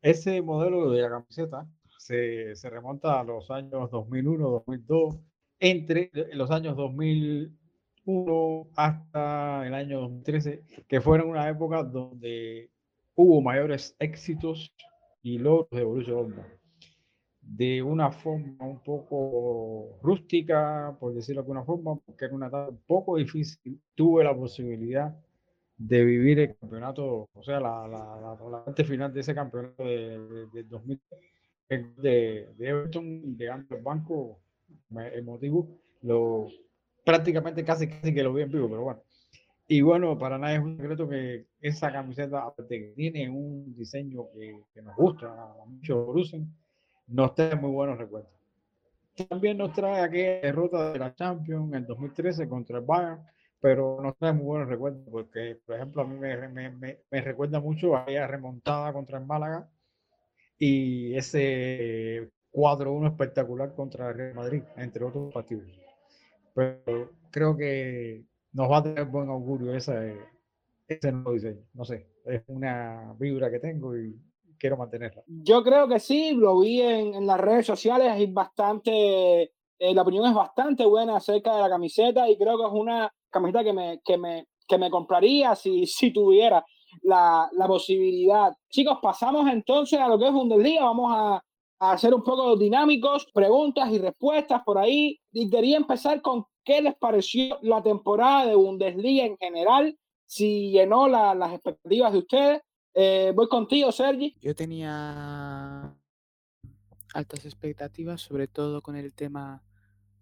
[0.00, 5.18] Ese modelo de la camiseta se, se remonta a los años 2001, 2002,
[5.58, 12.70] entre los años 2001 hasta el año 2013, que fueron una época donde
[13.14, 14.72] hubo mayores éxitos
[15.22, 16.60] y logros de Borussia Dortmund
[17.42, 22.68] de una forma un poco rústica, por decirlo de alguna forma, porque era una etapa
[22.68, 23.80] un poco difícil.
[23.94, 25.16] Tuve la posibilidad
[25.76, 30.46] de vivir el campeonato, o sea, la, la, la, parte final de ese campeonato de,
[30.52, 31.00] de, 2000
[31.68, 34.40] de, de Everton, llegando al banco
[35.14, 36.48] emotivo, lo
[37.04, 39.02] prácticamente casi, casi que lo vi en vivo, pero bueno.
[39.72, 44.24] Y bueno, para nadie es un secreto que esa camiseta, aparte que tiene un diseño
[44.34, 46.52] que, que nos gusta a muchos Borussen,
[47.06, 48.32] nos trae muy buenos recuerdos.
[49.28, 53.20] También nos trae aquella derrota de la Champions en 2013 contra el Bayern,
[53.60, 57.20] pero nos trae muy buenos recuerdos porque, por ejemplo, a mí me, me, me, me
[57.20, 59.70] recuerda mucho a aquella remontada contra el Málaga
[60.58, 65.68] y ese 4-1 espectacular contra el Real Madrid, entre otros partidos.
[66.54, 70.16] Pero creo que nos va a tener buen augurio ese,
[70.86, 71.62] ese nuevo diseño.
[71.74, 74.16] No sé, es una vibra que tengo y
[74.58, 75.22] quiero mantenerla.
[75.26, 80.02] Yo creo que sí, lo vi en, en las redes sociales, hay bastante, eh, la
[80.02, 83.72] opinión es bastante buena acerca de la camiseta y creo que es una camiseta que
[83.72, 86.64] me, que me, que me compraría si, si tuviera
[87.02, 88.52] la, la posibilidad.
[88.68, 91.42] Chicos, pasamos entonces a lo que es Bundesliga, vamos a,
[91.78, 95.18] a hacer un poco dinámicos, preguntas y respuestas por ahí.
[95.32, 101.08] Y quería empezar con qué les pareció la temporada de Bundesliga en general, si llenó
[101.08, 102.62] la, las expectativas de ustedes.
[102.94, 104.36] Eh, voy contigo, Sergi.
[104.40, 105.92] Yo tenía
[107.12, 109.64] altas expectativas, sobre todo con el tema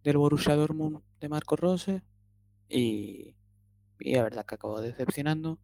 [0.03, 2.01] del Borussia Dortmund de Marco Rose
[2.67, 3.35] y,
[4.01, 5.59] y la verdad que acabó decepcionando.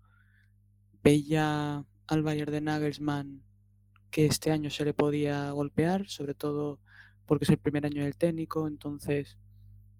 [1.02, 3.42] Veía al Bayern de Nagelsmann
[4.10, 6.78] que este año se le podía golpear, sobre todo
[7.24, 9.38] porque es el primer año del técnico, entonces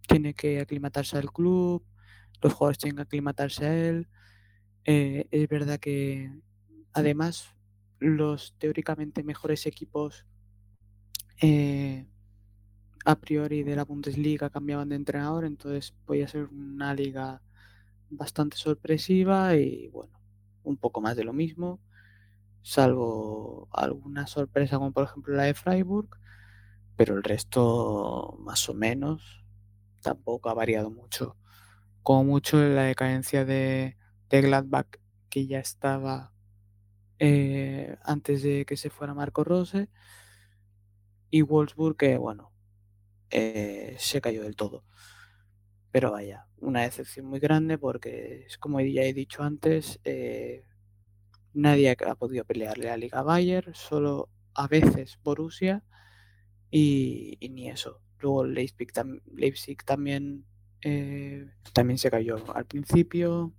[0.07, 1.85] tiene que aclimatarse al club,
[2.43, 4.09] los jugadores tienen que aclimatarse a él.
[4.85, 6.31] Eh, es verdad que
[6.93, 7.55] además
[7.99, 10.27] los teóricamente mejores equipos
[11.40, 12.07] eh,
[13.05, 17.43] a priori de la Bundesliga cambiaban de entrenador, entonces podía ser una liga
[18.11, 20.12] bastante sorpresiva y bueno,
[20.62, 21.81] un poco más de lo mismo,
[22.62, 26.09] salvo alguna sorpresa como por ejemplo la de Freiburg,
[26.97, 29.43] pero el resto más o menos
[30.05, 31.37] tampoco ha variado mucho.
[32.05, 33.97] Como mucho la decadencia de,
[34.31, 34.88] Gladbach,
[35.31, 36.33] que ya estaba
[37.19, 39.88] eh, antes de que se fuera Marco Rose,
[41.31, 42.53] y Wolfsburg, que bueno,
[43.31, 44.85] eh, se cayó del todo.
[45.90, 50.64] Pero vaya, una decepción muy grande porque, como ya he dicho antes, eh,
[51.55, 55.85] nadie ha podido pelearle a Liga Bayer, solo a veces Borussia
[56.71, 58.04] y, y ni eso.
[58.20, 60.44] Luego Leipzig, tam Leipzig también,
[60.83, 63.53] eh, también se cayó al principio.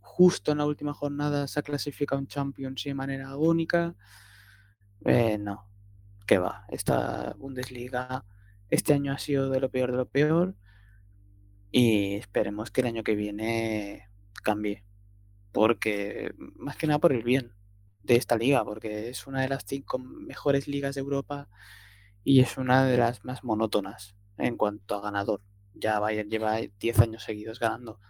[0.00, 3.94] Justo en la última jornada se ha clasificado un Champions de manera única.
[5.04, 5.68] Eh, no,
[6.26, 6.64] que va.
[6.68, 8.24] Esta Bundesliga
[8.70, 10.54] este año ha sido de lo peor de lo peor.
[11.70, 14.08] Y esperemos que el año que viene
[14.42, 14.86] cambie
[15.56, 17.50] porque más que nada por el bien
[18.02, 21.48] de esta liga, porque es una de las cinco mejores ligas de Europa
[22.26, 25.40] y es una de las más monótonas en cuanto a ganador.
[25.74, 28.00] Ya Bayern lleva 10 años seguidos ganando.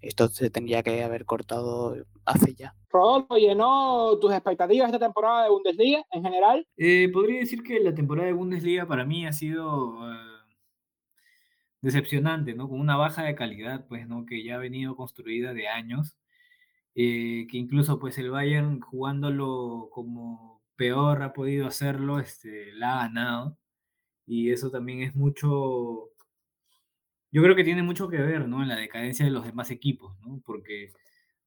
[0.00, 2.76] Esto se tendría que haber cortado hace ya.
[2.88, 6.64] Rodolfo, ¿llenó tus expectativas esta temporada de Bundesliga en general?
[6.76, 10.16] Eh, podría decir que la temporada de Bundesliga para mí ha sido eh,
[11.80, 12.68] decepcionante, ¿no?
[12.68, 14.24] Con una baja de calidad, pues, ¿no?
[14.24, 16.16] Que ya ha venido construida de años
[16.94, 23.06] eh, que incluso pues el Bayern jugándolo como peor ha podido hacerlo, este, la ha
[23.08, 23.58] ganado.
[24.26, 26.10] Y eso también es mucho,
[27.30, 28.62] yo creo que tiene mucho que ver, ¿no?
[28.62, 30.40] En la decadencia de los demás equipos, ¿no?
[30.44, 30.92] Porque,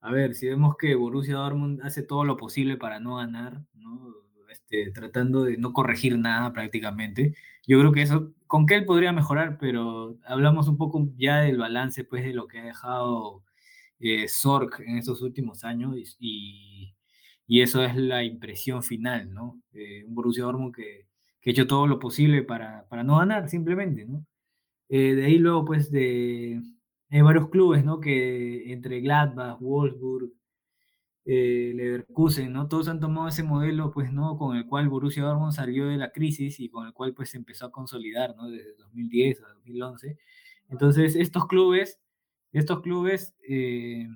[0.02, 4.14] a ver, si vemos que Borussia Dortmund hace todo lo posible para no ganar, ¿no?
[4.50, 7.36] Este, tratando de no corregir nada prácticamente.
[7.68, 11.58] Yo creo que eso, con qué él podría mejorar, pero hablamos un poco ya del
[11.58, 13.44] balance, pues, de lo que ha dejado
[14.00, 14.28] eh,
[14.86, 16.94] en estos últimos años y,
[17.48, 19.62] y, eso es la impresión final, ¿no?
[19.74, 21.07] Eh, un Borussia Dortmund que,
[21.54, 24.26] que, ha hecho todo lo posible para, para no ganar, simplemente, ¿no?
[24.90, 26.62] Eh, de ahí luego, pues, de
[27.10, 28.00] hay varios clubes, ¿no?
[28.00, 30.32] Que entre Gladbach, Wolfsburg,
[31.26, 32.68] eh, Leverkusen, ¿no?
[32.68, 34.38] Todos han tomado ese modelo, pues, ¿no?
[34.38, 37.38] Con el cual Borussia Dortmund salió de la crisis y con el cual, pues, se
[37.38, 38.50] empezó a consolidar, ¿no?
[38.50, 40.18] Desde 2010 a 2011.
[40.70, 42.00] Entonces, estos clubes
[42.54, 44.08] estos clubes eh,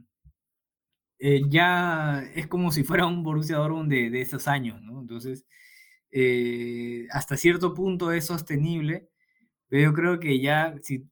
[1.20, 5.02] eh, ya es como si fuera un Borussia Dortmund de, de esos años, ¿no?
[5.02, 5.46] Entonces,
[6.12, 9.10] eh, hasta cierto punto es sostenible,
[9.68, 11.08] pero yo creo que ya si,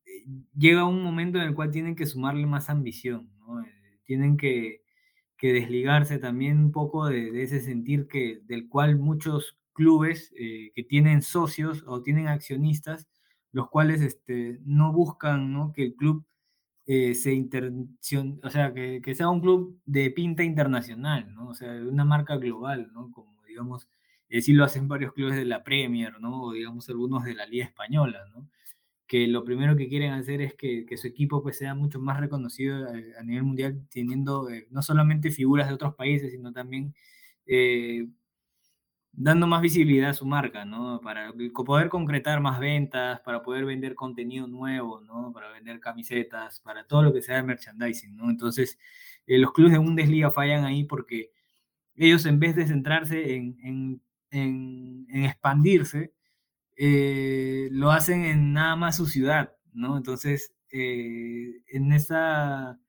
[0.58, 3.66] llega un momento en el cual tienen que sumarle más ambición, ¿no?
[4.06, 4.82] tienen que,
[5.38, 11.22] que, desligarse también un poco de, ese sentir que, del cual muchos clubes que tienen
[11.22, 13.08] socios o tienen accionistas,
[13.52, 15.72] los cuales este, no buscan ¿no?
[15.74, 16.26] que el club
[16.92, 21.50] eh, se intercion, o sea, que, que, sea un club de pinta internacional, ¿no?
[21.50, 23.12] O sea, una marca global, ¿no?
[23.12, 23.88] Como, digamos,
[24.30, 26.44] eh, sí lo hacen varios clubes de la Premier, ¿no?
[26.44, 28.48] O digamos algunos de la Liga Española, ¿no?
[29.10, 32.20] que lo primero que quieren hacer es que, que su equipo pues, sea mucho más
[32.20, 36.94] reconocido eh, a, nivel mundial, teniendo eh, no solamente figuras de otros países, sino también
[37.48, 38.08] eh,
[39.12, 41.02] dando más visibilidad a su marca, ¿no?
[41.02, 41.34] Para
[41.66, 45.34] poder concretar más ventas, para poder vender contenido nuevo, ¿no?
[45.34, 48.30] Para vender camisetas, para todo lo que sea de merchandising, ¿no?
[48.30, 48.78] Entonces,
[49.26, 51.32] los clubes de Bundesliga fallan ahí porque
[51.96, 56.14] ellos en vez de centrarse en, en, en, expandirse,
[56.78, 59.98] eh, lo hacen en nada más su ciudad, ¿no?
[59.98, 62.80] Entonces, eh, en esa,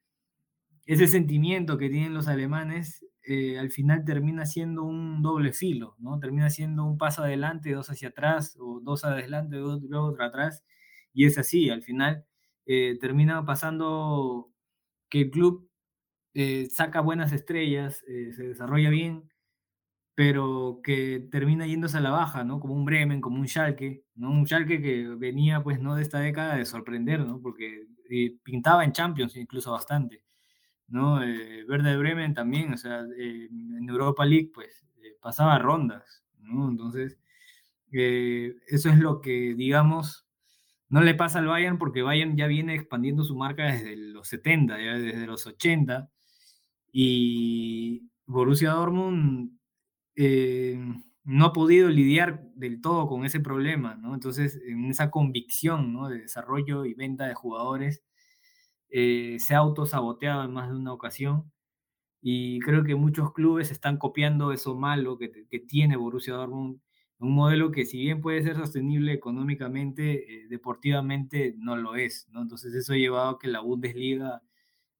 [0.86, 6.18] ese sentimiento que tienen los alemanes, eh, al final termina siendo un doble filo, ¿no?
[6.18, 10.64] Termina siendo un paso adelante, dos hacia atrás, o dos adelante, dos, luego otro atrás,
[11.12, 12.24] y es así, al final
[13.00, 14.52] termina pasando
[15.08, 15.68] que el club
[16.70, 19.29] saca buenas estrellas, se desarrolla bien,
[20.14, 22.60] pero que termina yéndose a la baja, ¿no?
[22.60, 24.30] Como un Bremen, como un Schalke, ¿no?
[24.30, 25.94] Un Schalke que venía, pues, ¿no?
[25.94, 27.40] De esta década de sorprender, ¿no?
[27.40, 30.22] Porque eh, pintaba en Champions incluso bastante,
[30.88, 31.22] ¿no?
[31.22, 34.84] Eh, Verde Bremen también, o sea, eh, en Europa League, pues,
[35.20, 36.68] pasaba rondas, ¿no?
[36.70, 37.18] Entonces,
[37.92, 40.26] eso es lo que, digamos,
[40.88, 44.76] no le pasa al Bayern porque Bayern ya viene expandiendo su marca desde los 70,
[44.78, 46.10] ya desde los 80,
[46.92, 49.59] y Borussia Dortmund
[50.22, 50.78] eh,
[51.24, 53.98] no ha podido lidiar del todo con ese problema.
[54.12, 55.96] Entonces, en esa convicción.
[56.10, 58.02] De desarrollo y venta de jugadores,
[58.90, 61.50] eh, se ha autosaboteado en más de una ocasión
[62.22, 65.28] y creo que muchos clubes están copiando eso malo que,
[65.68, 66.80] tiene Borussia Dortmund,
[67.18, 72.42] un modelo que si bien puede ser sostenible económicamente, eh, deportivamente no lo es, ¿no?
[72.42, 74.42] Entonces eso ha llevado a que la Bundesliga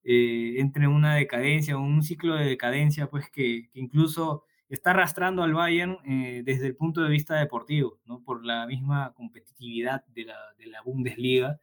[0.05, 5.99] entre en una decadencia, un ciclo de decadencia, pues que incluso está arrastrando al Bayern
[6.05, 8.23] eh, desde el punto de vista deportivo, ¿no?
[8.23, 11.61] por la misma competitividad de la, de la Bundesliga.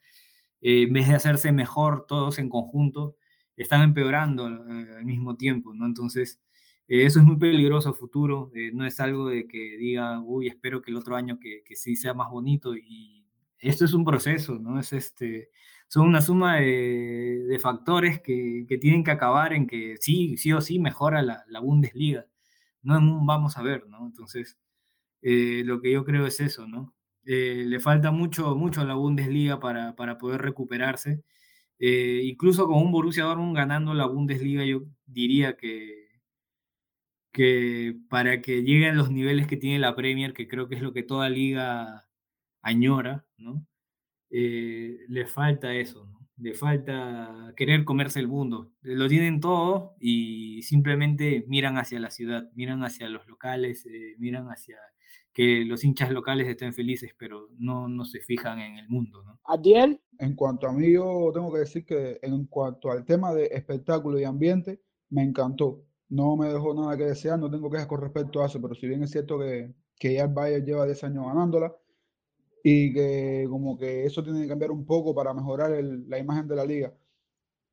[0.61, 3.15] Eh, en vez de hacerse mejor todos en conjunto,
[3.55, 5.73] están empeorando eh, al mismo tiempo.
[5.73, 5.85] ¿no?
[5.85, 6.41] Entonces,
[6.87, 8.51] eso es muy peligroso a futuro.
[8.73, 11.95] no es algo de que diga, uy, espero que el otro año que, que sí
[11.95, 12.75] sea más bonito.
[12.75, 13.25] Y
[13.59, 14.79] esto es un proceso, ¿no?
[14.79, 15.49] Es este,
[15.87, 20.53] son una suma de, de factores que, que, tienen que acabar en que sí, sí
[20.53, 22.25] o sí mejora la, la Bundesliga
[22.87, 24.05] no un vamos a ver, ¿no?
[24.07, 24.57] Entonces,
[25.21, 26.95] eh, lo que yo creo es eso, ¿no?
[27.25, 31.23] Eh, le falta mucho, mucho a la Bundesliga para, para poder recuperarse.
[31.79, 36.07] Eh, incluso con un Borussia Dortmund ganando la Bundesliga, yo diría que,
[37.31, 40.93] que para que lleguen los niveles que tiene la Premier, que creo que es lo
[40.93, 42.07] que toda liga
[42.61, 43.65] añora, ¿no?
[44.29, 46.16] le falta eso, ¿no?
[46.37, 48.71] Le falta querer comerse el mundo.
[48.81, 54.47] Lo tienen todo y simplemente miran hacia la ciudad, miran hacia los locales, eh, miran
[54.47, 54.77] hacia
[55.33, 59.23] que los hinchas locales estén felices, pero no, no se fijan en el mundo.
[59.23, 59.39] ¿no?
[59.45, 60.01] Adiel.
[60.17, 64.19] En cuanto a mí, yo tengo que decir que en cuanto al tema de espectáculo
[64.19, 65.83] y ambiente, me encantó.
[66.09, 68.87] No me dejó nada que desear, no tengo quejas con respecto a eso, pero si
[68.87, 71.75] bien es cierto que, que ya el Bayern lleva 10 años ganándola,
[72.69, 76.55] y que como que eso tiene que cambiar un poco para mejorar la imagen de
[76.57, 76.93] la liga.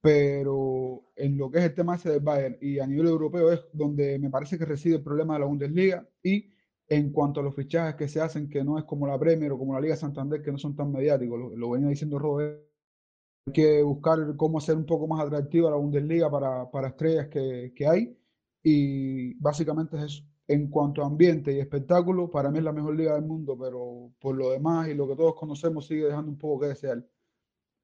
[0.00, 3.60] Pero en lo que es el tema ese del Bayern y a nivel europeo es
[3.72, 6.48] donde me parece que reside el problema de la Bundesliga y
[6.86, 9.58] en cuanto a los fichajes que se hacen, que no es como la Premier o
[9.58, 12.62] como la Liga Santander, que no son tan mediáticos, lo, venía diciendo Robert,
[13.46, 17.72] hay que buscar cómo hacer un poco más atractiva la Bundesliga para, para estrellas que,
[17.74, 18.16] que hay
[18.62, 22.96] y básicamente es eso en cuanto a ambiente y espectáculo, para mí es la mejor
[22.96, 26.38] liga del mundo, pero por lo demás y lo que todos conocemos sigue dejando un
[26.38, 27.02] poco que desear.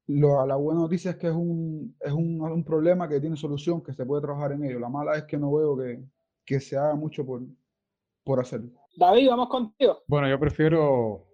[0.09, 3.83] Lo, la buena noticia es que es, un, es un, un, problema que tiene solución,
[3.83, 4.81] que se puede trabajar en ello.
[4.81, 6.03] La mala es que no veo que,
[6.45, 7.43] que se haga mucho por,
[8.25, 8.71] por hacerlo.
[8.97, 10.03] David, vamos contigo.
[10.09, 11.27] Bueno, yo prefiero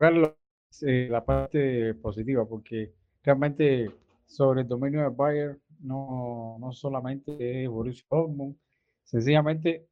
[0.00, 0.36] ver
[0.82, 2.92] eh, la parte positiva, porque
[3.22, 3.90] realmente
[4.26, 8.56] sobre el dominio de Bayern no, no solamente es Borussia Dortmund,
[9.04, 9.86] sencillamente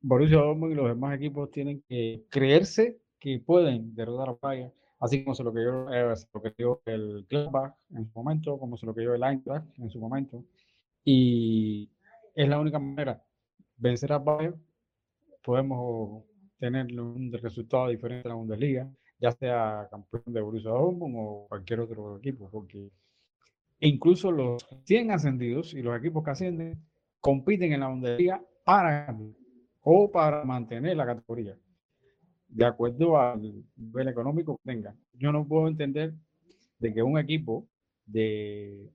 [0.00, 5.24] Borussia Dortmund y los demás equipos tienen que creerse que pueden derrotar a Bayern, así
[5.24, 8.86] como se lo yo eh, lo que dio el Gladbach en su momento, como se
[8.86, 10.44] lo dio el Eintracht en su momento,
[11.04, 11.90] y
[12.34, 13.22] es la única manera
[13.76, 14.60] vencer a Bayern,
[15.42, 16.24] podemos
[16.58, 21.80] tener un resultado diferente en la Bundesliga, ya sea campeón de Borussia Dortmund o cualquier
[21.80, 22.90] otro equipo, porque
[23.80, 26.82] incluso los 100 ascendidos y los equipos que ascienden
[27.20, 29.16] compiten en la Bundesliga para
[29.90, 31.56] o para mantener la categoría,
[32.46, 34.94] de acuerdo al nivel económico que tenga.
[35.14, 36.12] Yo no puedo entender
[36.78, 37.66] de que un equipo
[38.04, 38.92] de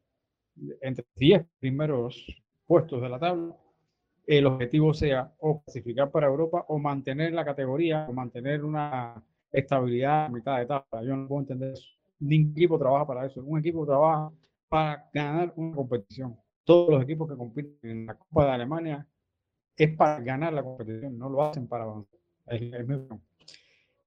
[0.82, 2.28] entre 10 primeros
[2.68, 3.56] puestos de la tabla,
[4.28, 9.16] el objetivo sea o clasificar para Europa o mantener la categoría o mantener una
[9.52, 11.04] estabilidad a mitad de tabla.
[11.04, 11.74] Yo no puedo entender
[12.20, 13.44] ningún equipo trabaja para eso.
[13.44, 14.32] Un equipo trabaja
[14.70, 16.38] para ganar una competición.
[16.64, 19.08] Todos los equipos que compiten en la Copa de Alemania
[19.76, 22.20] es para ganar la competición, no lo hacen para avanzar.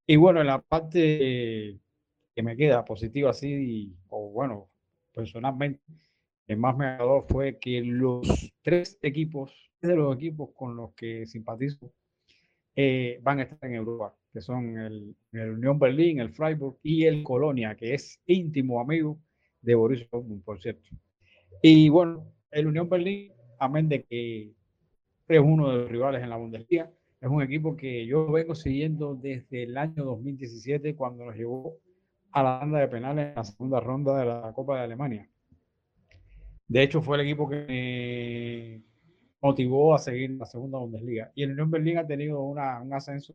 [0.07, 1.79] y bueno, en la parte
[2.35, 4.69] que me queda positiva así, o bueno,
[5.13, 5.81] personalmente,
[6.47, 11.27] el más me agradó fue que los tres equipos, de los equipos con los que
[11.27, 11.93] simpatizo,
[12.75, 17.05] eh, van a estar en Europa, que son el, el, Unión Berlín, el Freiburg y
[17.05, 19.19] el Colonia, que es íntimo amigo
[19.63, 20.91] de Borussia Dortmund, por cierto.
[21.63, 24.53] Y bueno, el Unión Berlín, amén de que
[25.29, 29.15] es uno de los rivales en la Bundesliga, es un equipo que yo vengo siguiendo
[29.15, 31.79] desde el año 2017, cuando nos llevó
[32.33, 35.29] a la banda de penales en la segunda ronda de la Copa de Alemania.
[36.69, 38.83] De hecho, fue el equipo que me
[39.41, 41.33] motivó a seguir la segunda Bundesliga.
[41.35, 43.35] Y el Unión Berlín ha tenido una, un ascenso,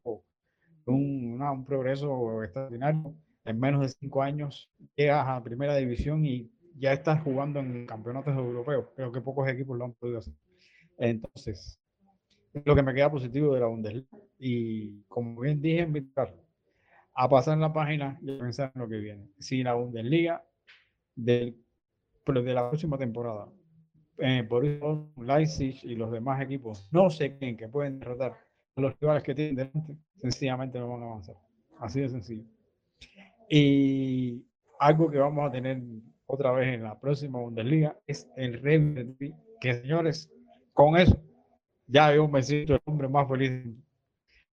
[0.85, 3.15] un, un progreso extraordinario.
[3.43, 8.37] En menos de cinco años llegas a primera división y ya estás jugando en campeonatos
[8.37, 8.87] europeos.
[8.95, 10.33] Creo que pocos equipos lo han podido hacer.
[10.97, 11.80] Entonces, es
[12.53, 14.07] lo que me queda positivo de la Bundesliga.
[14.37, 16.35] Y como bien dije, invitar
[17.13, 19.27] a pasar la página y a pensar en lo que viene.
[19.39, 20.43] Si la Bundesliga
[21.15, 21.57] del
[22.23, 23.47] pero de la próxima temporada,
[24.19, 28.33] eh, por eso Leipzig y los demás equipos no se creen que pueden derrotar
[28.75, 31.35] a los rivales que tienen delante, sencillamente no van a avanzar.
[31.79, 32.45] Así de sencillo.
[33.49, 34.45] Y
[34.79, 35.81] algo que vamos a tener
[36.27, 39.15] otra vez en la próxima Bundesliga es el Real
[39.59, 40.31] que señores,
[40.73, 41.19] con eso
[41.91, 43.51] ya yo me siento el hombre más feliz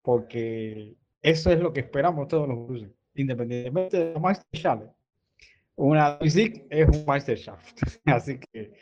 [0.01, 4.83] porque eso es lo que esperamos todos los cruces, independientemente de la Meisterschaft
[5.79, 7.81] una Leipzig es un Meisterschaft.
[8.05, 8.73] Así que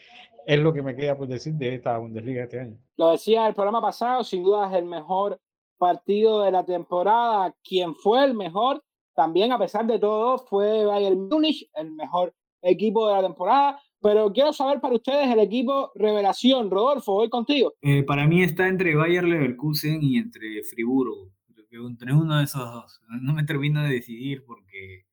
[0.46, 2.78] es lo que me queda por decir de esta Bundesliga este año.
[2.98, 5.39] Lo decía el programa pasado, sin duda es el mejor
[5.78, 7.54] partido de la temporada.
[7.63, 13.08] Quien fue el mejor, también a pesar de todo, fue Bayern Múnich, el mejor equipo
[13.08, 13.80] de la temporada.
[14.02, 16.70] Pero quiero saber para ustedes el equipo revelación.
[16.70, 17.74] Rodolfo, voy contigo.
[17.82, 21.32] Eh, para mí está entre Bayern Leverkusen y entre Friburgo.
[21.70, 23.02] Entre uno de esos dos.
[23.22, 25.06] No me termino de decidir porque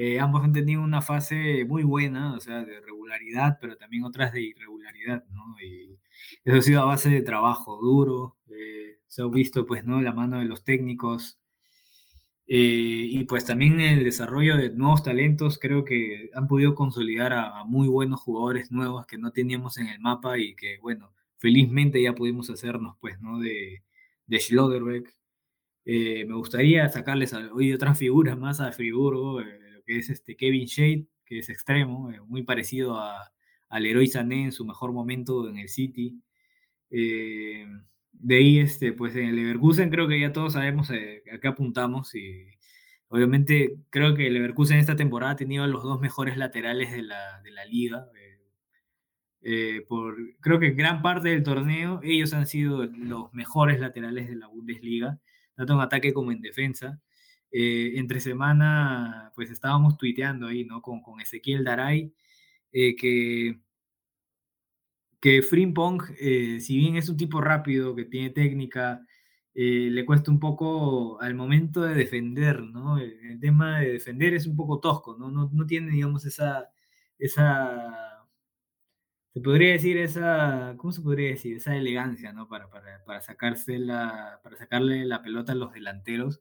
[0.00, 4.32] eh, ambos han tenido una fase muy buena, o sea, de regularidad, pero también otras
[4.32, 5.56] de irregularidad, ¿no?
[5.60, 5.98] Y
[6.44, 10.00] eso ha sido a base de trabajo duro, eh, se ha visto, pues, ¿no?
[10.00, 11.40] La mano de los técnicos.
[12.48, 17.64] Eh, y pues también el desarrollo de nuevos talentos, creo que han podido consolidar a,
[17.64, 22.14] muy buenos jugadores nuevos que no teníamos en el mapa y que, bueno, felizmente ya
[22.14, 23.38] pudimos hacernos, pues, ¿no?
[23.38, 23.84] De,
[24.26, 25.14] de Schlotterbeck.
[25.84, 29.40] me gustaría sacarles hoy otras figuras más a Friburgo
[29.88, 33.32] que es este Kevin Shade, que es extremo, eh, muy parecido a,
[33.70, 36.22] al héroe Sané en su mejor momento en el City.
[38.18, 42.14] Eh, de ahí, este, pues en el Leverkusen creo que ya todos sabemos eh, apuntamos
[42.14, 42.46] y
[43.08, 47.40] obviamente creo que el Leverkusen esta temporada ha tenido los dos mejores laterales de la,
[47.42, 48.06] de la liga.
[49.88, 54.48] por, creo que gran parte del torneo ellos han sido los mejores laterales de la
[54.48, 55.18] Bundesliga,
[55.54, 57.00] tanto en ataque como en defensa.
[57.50, 60.82] Eh, entre semana, pues estábamos tuiteando ahí, ¿no?
[60.82, 62.12] Con, con Ezequiel Daray,
[62.72, 63.58] eh, que,
[65.20, 69.02] que Frimpong, eh, si bien es un tipo rápido, que tiene técnica,
[69.54, 72.98] le cuesta un poco al momento de defender, ¿no?
[72.98, 75.30] El, tema de defender es un poco tosco, ¿no?
[75.30, 76.70] No, no tiene, digamos, esa,
[77.18, 78.24] esa,
[79.34, 81.56] se podría decir esa, ¿cómo se podría decir?
[81.56, 82.48] Esa elegancia, ¿no?
[82.48, 86.40] Para, para, para, sacarse la, para sacarle la pelota a los delanteros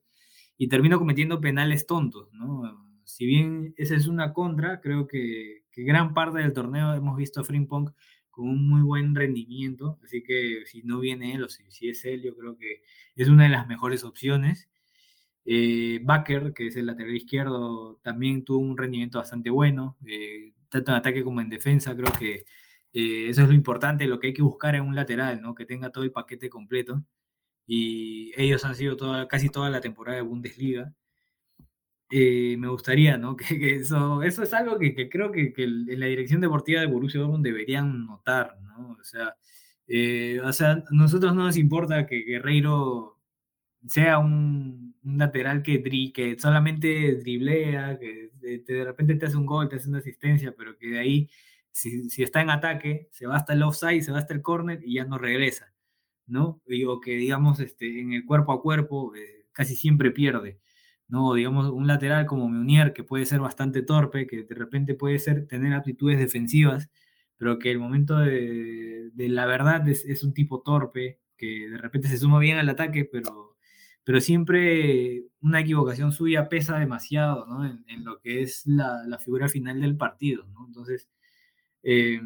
[0.57, 2.85] y termino cometiendo penales tontos, ¿no?
[3.03, 7.41] Si bien esa es una contra, creo que, que gran parte del torneo hemos visto
[7.41, 7.91] a Frimpong
[8.37, 12.21] con un muy buen rendimiento, así que si no viene él o si, es él,
[12.21, 12.83] yo creo que
[13.15, 14.69] es una de las mejores opciones.
[15.45, 20.91] Eh, Baker, que es el lateral izquierdo, también tuvo un rendimiento bastante bueno, eh, tanto
[20.91, 22.45] en ataque como en defensa, creo que
[22.93, 25.55] eh, eso es lo importante, lo que hay que buscar en un lateral, ¿no?
[25.55, 27.03] que tenga todo el paquete completo
[27.65, 28.97] y ellos han sido
[29.27, 30.93] casi toda la temporada de Bundesliga.
[32.09, 33.35] Eh, me gustaría, ¿no?
[33.37, 37.19] Que, eso, eso es algo que, creo que, que, en la dirección deportiva de Borussia
[37.19, 38.97] Dortmund deberían notar, ¿no?
[38.99, 39.35] O sea,
[39.87, 43.19] eh, o sea, nosotros no nos importa que Guerreiro
[43.87, 45.81] sea un, lateral que,
[46.13, 50.77] que solamente driblea, que de, repente te hace un gol, te hace una asistencia, pero
[50.77, 51.29] que de ahí,
[51.71, 54.81] si, si está en ataque, se va hasta el offside, se va hasta el corner
[54.83, 55.73] y ya no regresa.
[56.27, 56.61] ¿no?
[56.87, 60.59] O que, digamos, este, en el cuerpo a cuerpo eh, casi siempre pierde,
[61.07, 61.33] ¿no?
[61.33, 65.47] Digamos, un lateral como Meunier, que puede ser bastante torpe, que de repente puede ser,
[65.47, 66.89] tener aptitudes defensivas,
[67.37, 72.07] pero que el momento de, de la verdad es, un tipo torpe, que de repente
[72.07, 73.57] se suma bien al ataque, pero,
[74.03, 77.65] pero siempre una equivocación suya pesa demasiado ¿no?
[77.65, 80.45] en, lo que es la, figura final del partido.
[80.67, 81.09] Entonces,
[81.83, 82.21] eh,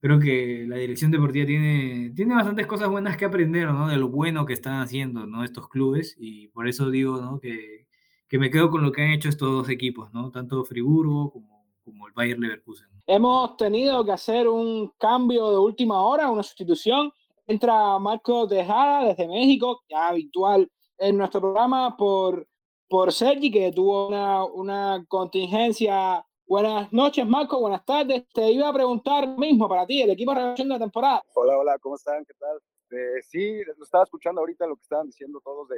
[0.00, 3.88] creo que la dirección deportiva tiene, tiene bastantes cosas buenas que aprender ¿no?
[3.88, 5.44] de lo bueno que están haciendo ¿no?
[5.44, 7.40] estos clubes y por eso digo ¿no?
[7.40, 7.85] que,
[8.28, 10.30] que me quedo con lo que han hecho estos dos equipos, ¿no?
[10.30, 12.88] tanto Friburgo como, como el Bayer Leverkusen.
[13.06, 17.12] Hemos tenido que hacer un cambio de última hora, una sustitución.
[17.46, 20.68] Entra Marco Tejada desde México, ya habitual
[20.98, 22.48] en nuestro programa por,
[22.88, 26.26] por Sergi, que tuvo una, una contingencia.
[26.48, 27.60] Buenas noches, Marco.
[27.60, 28.24] Buenas tardes.
[28.34, 31.22] Te iba a preguntar mismo para ti, el equipo de revelación de la temporada.
[31.34, 32.24] Hola, hola, ¿cómo están?
[32.24, 32.58] ¿Qué tal?
[32.90, 35.76] Eh, sí, lo estaba escuchando ahorita lo que estaban diciendo todos de,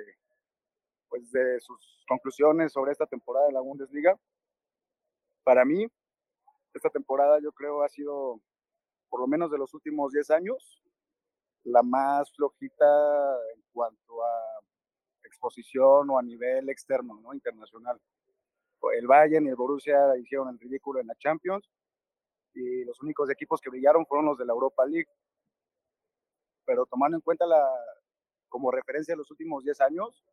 [1.08, 4.18] pues, de sus conclusiones sobre esta temporada de la Bundesliga.
[5.44, 5.86] Para mí,
[6.74, 8.40] esta temporada yo creo ha sido,
[9.08, 10.82] por lo menos de los últimos 10 años,
[11.64, 12.86] la más flojita
[13.54, 14.60] en cuanto a
[15.24, 17.34] exposición o a nivel externo, ¿no?
[17.34, 18.00] Internacional.
[18.96, 21.68] El Bayern y el Borussia hicieron el ridículo en la Champions
[22.54, 25.08] y los únicos equipos que brillaron fueron los de la Europa League.
[26.64, 27.62] Pero tomando en cuenta la,
[28.48, 30.24] como referencia los últimos 10 años,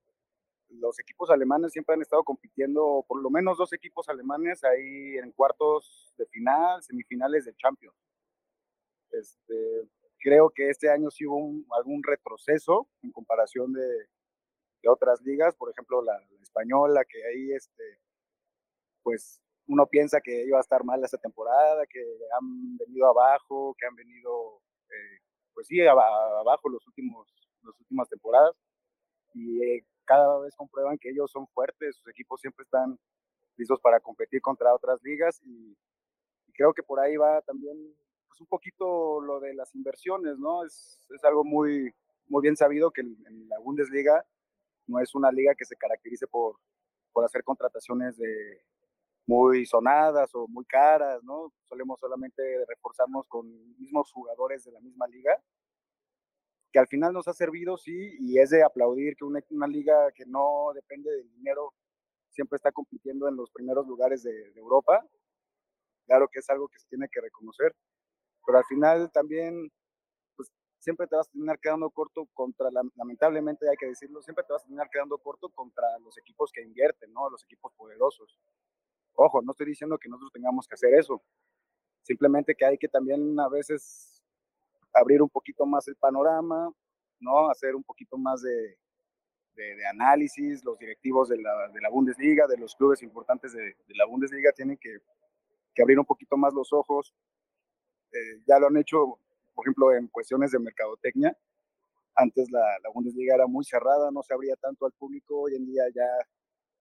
[0.79, 5.31] los equipos alemanes siempre han estado compitiendo, por lo menos dos equipos alemanes ahí en
[5.31, 7.95] cuartos de final, semifinales de Champions.
[9.11, 13.87] Este, creo que este año sí hubo un, algún retroceso en comparación de,
[14.81, 17.99] de otras ligas, por ejemplo la, la, española, que ahí este,
[19.03, 22.01] pues uno piensa que iba a estar mal esta temporada, que
[22.37, 25.19] han venido abajo, que han venido, eh,
[25.53, 27.27] pues sí, abajo los últimos,
[27.63, 28.55] las últimas temporadas.
[29.35, 32.97] Y eh, cada vez comprueban que ellos son fuertes, sus equipos siempre están
[33.57, 35.77] listos para competir contra otras ligas y,
[36.53, 37.75] creo que por ahí va también
[38.29, 40.63] pues un poquito lo de las inversiones, ¿no?
[40.63, 41.93] Es, es algo muy,
[42.27, 44.25] muy bien sabido que en, la Bundesliga
[44.87, 46.55] no es una liga que se caracterice por,
[47.11, 48.61] por hacer contrataciones de
[49.27, 51.51] muy sonadas o muy caras, ¿no?
[51.67, 55.37] Solemos solamente reforzarnos con mismos jugadores de la misma liga
[56.75, 60.11] que al final nos ha servido, sí, y es de aplaudir que una, una liga
[60.11, 61.73] que no depende del dinero
[62.31, 65.01] siempre está compitiendo en los primeros lugares de, Europa.
[66.05, 67.73] Claro que es algo que se tiene que reconocer,
[68.45, 69.71] pero al final también,
[70.35, 74.43] pues siempre te vas a terminar quedando corto contra, la, lamentablemente hay que decirlo, siempre
[74.43, 77.29] te vas a terminar quedando corto contra los equipos que invierten, ¿no?
[77.29, 78.37] Los equipos poderosos.
[79.13, 81.23] Ojo, no estoy diciendo que nosotros tengamos que hacer eso,
[82.01, 84.14] simplemente que hay que también a veces
[84.95, 86.71] abrir un poquito más el panorama,
[87.19, 87.49] ¿no?
[87.49, 88.77] Hacer un poquito más de,
[89.89, 90.63] análisis.
[90.63, 94.77] Los directivos de la, de la, Bundesliga, de los clubes importantes de, la Bundesliga, tienen
[94.77, 94.97] que,
[95.73, 97.13] que, abrir un poquito más los ojos.
[98.11, 99.19] Eh, ya lo han hecho,
[99.53, 101.37] por ejemplo, en cuestiones de mercadotecnia.
[102.15, 105.41] Antes la, la, Bundesliga era muy cerrada, no se abría tanto al público.
[105.41, 106.07] Hoy en día ya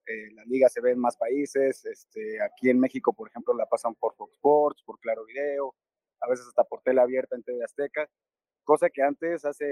[0.06, 1.84] eh, la liga se ve en más países.
[1.84, 5.74] Este, aquí en México, por ejemplo, la pasan por Fox Sports, por Claro Video,
[6.24, 8.08] a veces hasta por tela abierta en TV Azteca,
[8.64, 9.66] cosa que antes, hace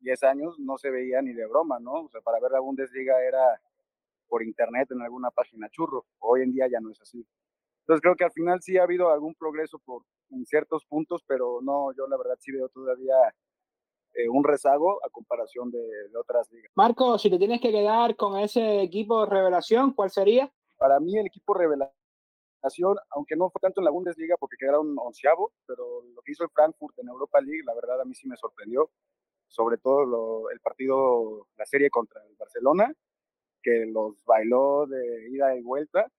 [0.00, 2.04] 10 años, no se veía ni de broma, ¿no?
[2.04, 3.60] O sea, para ver la Bundesliga era
[4.28, 6.06] por internet en alguna página churro.
[6.18, 7.24] Hoy en día ya no es así.
[7.82, 11.60] Entonces creo que al final sí ha habido algún progreso por, en ciertos puntos, pero
[11.62, 13.14] no, yo la verdad sí veo todavía
[14.14, 16.70] eh, un rezago a comparación de, de, otras ligas.
[16.74, 20.52] Marco, si te tienes que quedar con ese equipo revelación, ¿cuál sería?
[20.78, 22.01] Para mí el equipo revelación
[23.10, 26.50] aunque no fue tanto en la Bundesliga porque quedaron onceavo, pero lo que hizo el
[26.50, 28.90] Frankfurt en Europa League, la verdad a mí sí me sorprendió,
[29.48, 32.92] sobre todo lo, el partido, la serie contra el Barcelona,
[33.62, 36.10] que los bailó de ida y vuelta.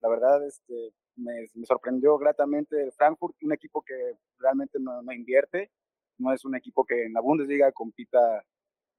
[0.00, 3.94] La verdad, este, me, me sorprendió gratamente el Frankfurt, un equipo que
[4.38, 5.70] realmente no, no, invierte,
[6.18, 8.44] no es un equipo que en la Bundesliga compita,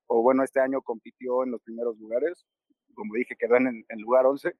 [0.07, 2.45] o bueno, este año compitió en los primeros lugares,
[2.95, 4.55] como dije, quedó en, en lugar 11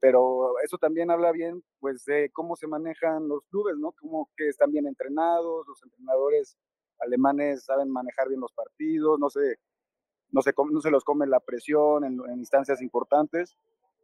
[0.00, 3.92] pero eso también habla bien pues de cómo se manejan los clubes, ¿no?
[3.92, 6.56] Cómo que están bien entrenados, los entrenadores
[6.98, 9.56] alemanes saben manejar bien los partidos, no se,
[10.30, 13.56] no se, no se los come la presión en, en instancias importantes.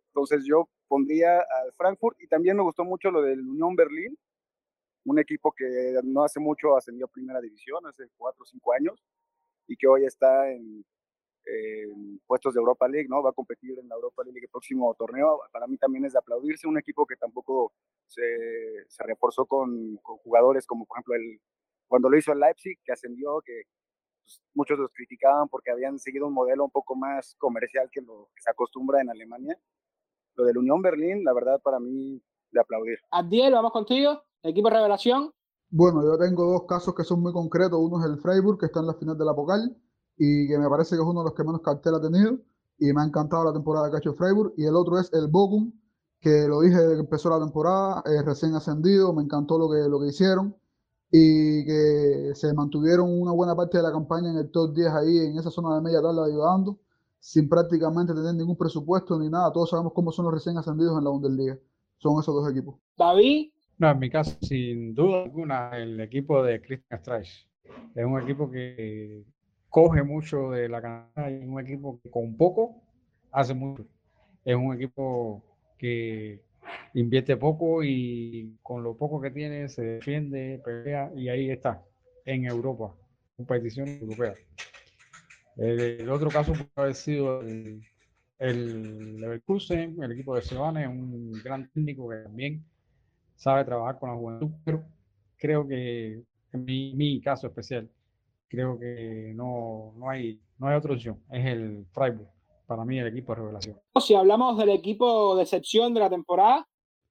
[0.09, 4.19] Entonces yo pondría al Frankfurt y también me gustó mucho lo del Unión Berlín,
[5.05, 9.03] un equipo que no hace mucho ascendió a primera división, hace cuatro o cinco años,
[9.67, 10.85] y que hoy está en,
[11.47, 11.87] eh,
[12.27, 13.23] puestos de Europa League, ¿no?
[13.23, 15.41] Va a competir en la Europa League el próximo torneo.
[15.53, 17.73] Para mí también es de aplaudirse un equipo que tampoco
[18.07, 18.23] se,
[18.89, 21.41] se reforzó con, con, jugadores como, por ejemplo, el,
[21.87, 23.63] cuando lo hizo el Leipzig, que ascendió, que
[24.25, 28.29] pues, muchos los criticaban porque habían seguido un modelo un poco más comercial que lo
[28.35, 29.57] que se acostumbra en Alemania.
[30.35, 32.21] Lo del Unión Berlín, la verdad, para mí,
[32.51, 32.99] de aplaudir.
[33.13, 34.21] Adiel, vamos contigo.
[34.43, 35.33] Equipo revelación.
[35.71, 37.79] Bueno, yo tengo dos casos que son muy concretos.
[37.79, 39.77] Uno es el Freiburg, que está en la final de la Pokal
[40.19, 42.39] y que me parece que es uno de los que menos cartel ha tenido
[42.79, 44.55] y me ha encantado la temporada que ha hecho Freiburg.
[44.57, 45.73] Y el otro es el Bochum,
[46.21, 49.89] que lo dije desde que empezó la temporada, eh, recién ascendido, me encantó lo que,
[49.89, 50.55] lo que hicieron
[51.11, 55.19] y que se mantuvieron una buena parte de la campaña en el top 10 ahí,
[55.19, 56.79] en esa zona de media tabla ayudando,
[57.21, 59.53] sin prácticamente tener ningún presupuesto ni nada.
[59.53, 61.59] Todos sabemos cómo son los recién ascendidos en la Bundesliga.
[61.99, 62.77] Son esos dos equipos.
[62.99, 63.53] David.
[63.79, 67.49] No, en mi caso, sin duda alguna, el equipo de Christian Streich.
[67.95, 69.25] Es un equipo que
[69.77, 72.83] coge mucho de la canasta y es un equipo que con poco
[73.31, 73.85] hace mucho.
[74.43, 75.43] Es un equipo
[75.77, 76.41] que
[76.95, 81.85] invierte poco y con lo poco que tiene se defiende, pelea y ahí está,
[82.25, 82.95] en Europa,
[83.37, 84.33] competición europea.
[85.59, 87.83] El, otro caso puede haber sido el,
[88.39, 92.65] el Leverkusen, el equipo de Sebane, un gran técnico que también
[93.35, 94.83] sabe trabajar con la juventud, pero
[95.37, 96.23] creo que
[96.55, 97.91] en mi, mi caso especial,
[98.49, 102.37] creo que no, no, hay, no hay otra opción, es el Freiburg
[102.67, 103.81] para mí el equipo de revelación.
[104.01, 106.67] Si hablamos del equipo de excepción de la temporada.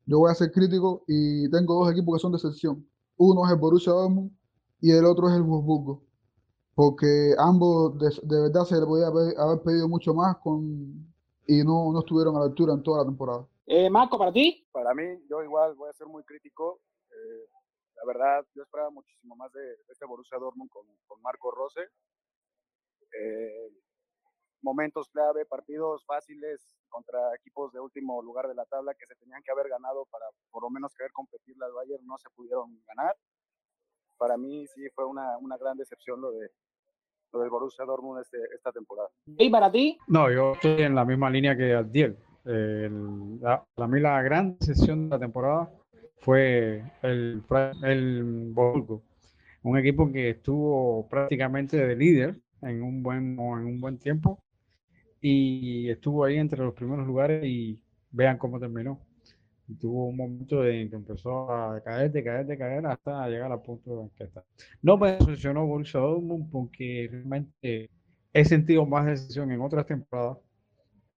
[0.06, 2.88] Yo voy a ser crítico y tengo dos equipos que son de excepción.
[3.18, 4.32] Uno es el Borussia Dortmund
[4.82, 6.04] y el otro es el Wolfsburgo.
[6.76, 11.08] Porque ambos de, verdad se le podía haber, pedido mucho más con,
[11.48, 13.48] y no, no estuvieron a la altura en toda la temporada.
[13.66, 14.68] Eh, Marco, ¿para ti?
[14.72, 16.82] Para mí, yo igual voy a ser muy crítico.
[17.10, 17.50] Eh,
[17.96, 21.82] la verdad, yo esperaba muchísimo más de, este Borussia Dortmund con, con Marco Rose.
[23.20, 23.70] Eh,
[24.62, 29.44] momentos clave, partidos fáciles contra equipos de último lugar de la tabla que se tenían
[29.44, 33.16] que haber ganado para por lo menos querer competir al Bayern, no se pudieron ganar.
[34.18, 36.50] Para mí sí fue una, una gran decepción lo de
[37.32, 39.10] lo del Borussia Dortmund este, esta temporada.
[39.26, 39.98] ¿Y para ti?
[40.08, 42.18] No, yo estoy en la misma línea que Adiel.
[43.76, 45.70] para mí la gran decepción de la temporada
[46.26, 47.44] fue el,
[47.84, 48.24] el
[48.54, 49.04] Borgo,
[49.64, 54.44] un equipo que estuvo prácticamente de líder en un buen, en un buen tiempo
[55.22, 59.00] y estuvo ahí entre los primeros lugares y vean cómo terminó.
[59.80, 63.62] tuvo un momento en que empezó a caer, de caer, de caer hasta llegar al
[63.62, 64.44] punto en que está.
[64.82, 67.90] No me decepcionó Borussia Dortmund porque realmente
[68.34, 70.38] he sentido más decepción en otras temporadas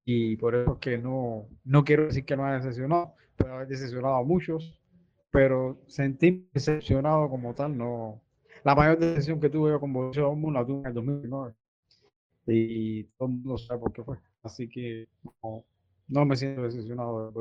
[0.04, 3.68] y por eso es que no, no quiero decir que no haya decepcionado, pero haber
[3.68, 4.77] decepcionado a muchos,
[5.30, 8.20] pero sentí decepcionado como tal, no.
[8.64, 11.54] La mayor decepción que tuve con Borussia Dortmund la tuve en el 2009
[12.46, 14.18] y todo el mundo sabe por qué fue.
[14.42, 15.06] Así que
[16.08, 17.32] no, me siento decepcionado.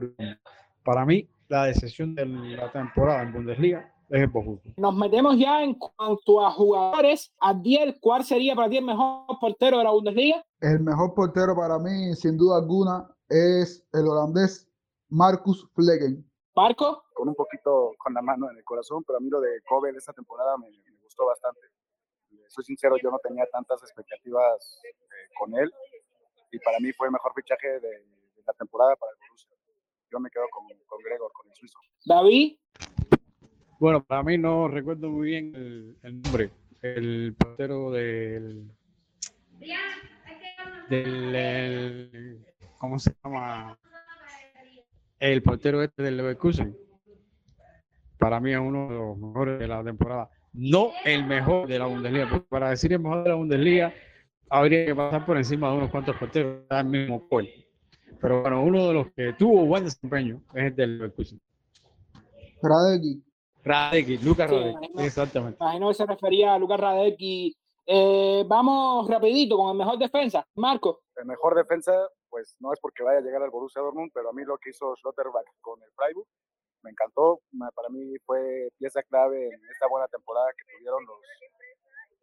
[0.83, 4.59] Para mí, la decepción de la temporada en Bundesliga es el Bochum.
[4.77, 7.33] Nos metemos ya en cuanto a jugadores.
[7.39, 10.43] Adiel, ¿cuál sería para ti el mejor portero de la Bundesliga?
[10.61, 14.69] El mejor portero para mí, sin duda alguna, es el holandés
[15.09, 16.26] Marcus Flecken.
[16.57, 17.05] ¿Marco?
[17.13, 19.93] Con un poquito con la mano en el corazón, pero a mí lo de Kobe
[19.93, 20.69] de esta temporada me
[21.03, 21.61] gustó bastante
[22.49, 25.71] soy sincero, yo no tenía tantas expectativas eh, con él
[26.51, 28.05] y para mí fue el mejor fichaje de,
[28.45, 29.51] la temporada para el Borussia.
[30.09, 31.77] Yo me quedo con, con, Gregor, con el suizo.
[32.05, 32.57] David.
[33.77, 36.49] Bueno, para mí no recuerdo muy bien el, nombre.
[36.81, 38.71] El portero del,
[40.89, 42.45] del
[42.77, 43.77] ¿cómo se llama?
[45.19, 46.77] El portero este del Leverkusen.
[48.17, 51.85] Para mí es uno de los mejores de la temporada no el mejor de la
[51.85, 52.43] Bundesliga.
[52.49, 53.93] para decir el mejor de la Bundesliga,
[54.49, 57.47] habría que pasar por encima de unos cuantos porteros, el mismo Paul.
[58.19, 61.39] Pero bueno, uno de los que tuvo buen desempeño es el del Leverkusen.
[62.61, 63.23] Radecki.
[63.63, 65.57] Radecki, Lucas Radecki, exactamente.
[65.61, 67.55] Imagino que se refería a Lucas Radecki.
[67.85, 71.01] Eh, vamos rapidito con el mejor defensa, Marco.
[71.15, 71.93] El mejor defensa,
[72.37, 74.69] pues no es porque vaya a llegar al Borussia Dortmund, pero a mí lo que
[74.69, 76.27] hizo Schlotterbeck con el Freiburg
[76.83, 77.41] me encantó.
[77.73, 81.17] Para mí fue pieza clave en esta buena temporada que tuvieron los,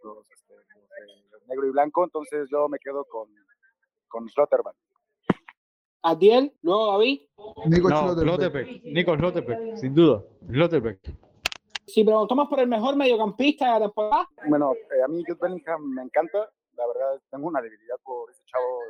[0.04, 0.54] los, este,
[1.48, 2.04] negro y blanco.
[2.04, 3.28] Entonces yo me quedo con,
[4.06, 4.74] con Schlotterman.
[6.02, 7.22] Adiel, luego David.
[7.66, 8.14] Nico no,
[8.84, 10.22] Nico Schlotterbeck, sin duda.
[10.46, 11.00] Schlotterbeck.
[11.88, 14.28] Si preguntamos por el mejor mediocampista de la temporada.
[14.46, 16.52] Bueno, eh, a mí Jude Bellingham me encanta.
[16.76, 18.80] La verdad, tengo una debilidad por ese chavo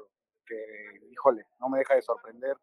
[0.47, 2.57] que, híjole, no me deja de sorprender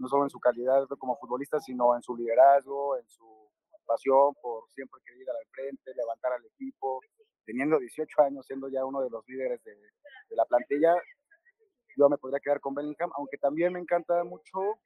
[0.00, 3.50] no solo en su calidad como futbolista, sino en su liderazgo, en su
[3.84, 7.00] pasión por siempre querer ir al frente, levantar al equipo,
[7.44, 9.76] teniendo 18 años, siendo ya uno de los líderes de,
[10.30, 10.94] la plantilla,
[11.96, 14.78] yo me podría quedar con Bellingham, aunque también me encanta mucho,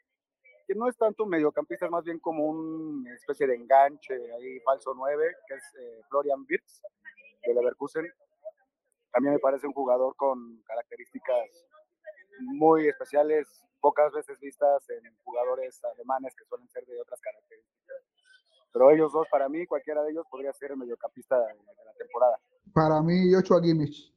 [0.66, 4.58] que no es tanto un mediocampista, es más bien como una especie de enganche ahí,
[4.60, 6.82] falso 9, que es eh, Florian Wirtz,
[7.46, 8.10] de Leverkusen.
[9.12, 11.66] También me parece un jugador con características
[12.40, 13.46] muy especiales,
[13.80, 17.96] pocas veces vistas en jugadores alemanes que suelen ser de otras características.
[18.72, 22.38] Pero ellos dos, para mí, cualquiera de ellos podría ser el mediocampista de, la temporada.
[22.72, 24.12] Para mí, Joshua Kimmich,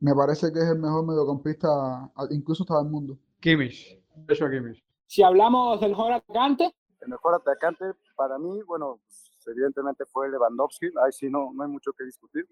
[0.00, 3.18] Me parece que es el mejor mediocampista, incluso hasta del mundo.
[3.40, 4.82] Kimmich, eso a Kimmich.
[5.06, 7.84] Si hablamos del mejor atacante, El mejor atacante
[8.16, 12.46] para mí, bueno, pues, evidentemente fue Lewandowski, ahí sí no, no hay mucho que discutir.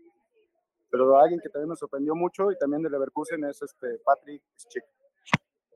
[0.92, 4.84] Pero alguien que también me sorprendió mucho y también de Leverkusen es este Patrick Schick.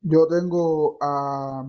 [0.02, 1.64] Yo tengo a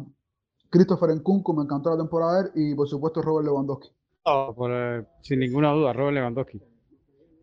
[0.69, 3.89] Christopher Nkunku, me encantó la temporada de él, y por supuesto Robert Lewandowski.
[4.25, 6.61] No, por, eh, sin ninguna duda, Robert Lewandowski.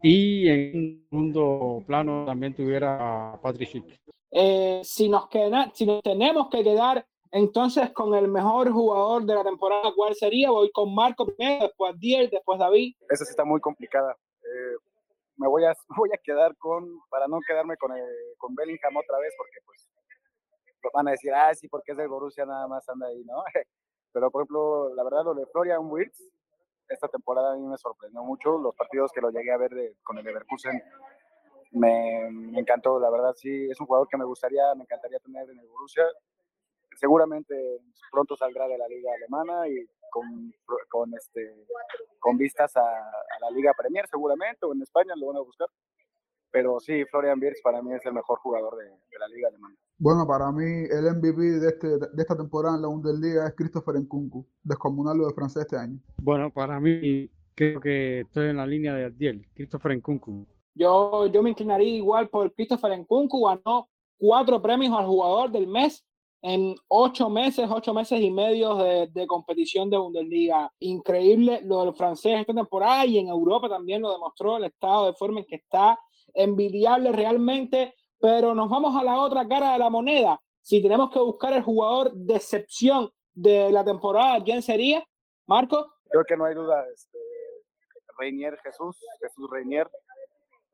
[0.02, 4.00] Y en un segundo plano también tuviera a Patrick Schick.
[4.30, 9.34] eh, si, nos queda, si nos tenemos que quedar entonces con el mejor jugador de
[9.34, 10.50] la temporada, ¿cuál sería?
[10.50, 12.94] Voy con Marco primero, después Dier, después David.
[13.08, 14.14] Esa sí está muy complicada.
[14.42, 14.76] Eh,
[15.36, 18.02] me voy a, voy a quedar con, para no quedarme con, eh,
[18.38, 19.90] con Bellingham otra vez, porque pues
[20.92, 23.42] van a decir, ah, sí, porque es del Borussia nada más anda ahí, ¿no?
[24.12, 26.20] Pero por ejemplo, la verdad, lo de Florian Wirtz,
[26.88, 28.58] esta temporada a mí me sorprendió mucho.
[28.58, 30.80] Los partidos que lo llegué a ver de- con el Leverkusen
[31.72, 35.48] me, me encantó, la verdad, sí, es un jugador que me gustaría, me encantaría tener
[35.50, 36.04] en el Borussia.
[36.96, 37.54] Seguramente
[38.10, 40.52] pronto saldrá de la liga alemana y con,
[40.88, 41.66] con, este,
[42.20, 45.68] con vistas a, a la liga Premier seguramente, o en España lo van a buscar.
[46.52, 49.74] Pero sí, Florian Wirtz para mí es el mejor jugador de, de la liga alemana.
[49.98, 53.96] Bueno, para mí el MVP de, este, de esta temporada en la Bundesliga es Christopher
[53.96, 55.98] Nkunku, descomunal lo de francés este año.
[56.22, 60.46] Bueno, para mí creo que estoy en la línea de Adiel, Christopher Nkunku.
[60.74, 66.04] Yo, yo me inclinaría igual por Christopher Nkunku, ganó cuatro premios al jugador del mes
[66.46, 70.70] en ocho meses, ocho meses y medio de, de competición de Bundesliga.
[70.78, 75.14] Increíble lo del francés esta temporada y en Europa también lo demostró el estado de
[75.14, 75.98] forma en que está
[76.34, 80.38] envidiable realmente, pero nos vamos a la otra cara de la moneda.
[80.60, 85.02] Si tenemos que buscar el jugador de excepción de la temporada, ¿quién sería?
[85.46, 85.94] Marco.
[86.10, 87.18] Creo que no hay duda, este,
[88.18, 89.90] Reinier Jesús, Jesús Reinier.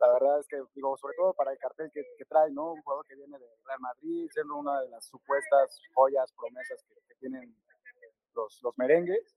[0.00, 2.72] La verdad es que, digo, sobre todo para el cartel que, trae, ¿no?
[2.72, 7.14] Un jugador que viene de Real Madrid, siendo una de las supuestas joyas, promesas que,
[7.20, 7.54] tienen
[8.34, 9.36] los, los merengues.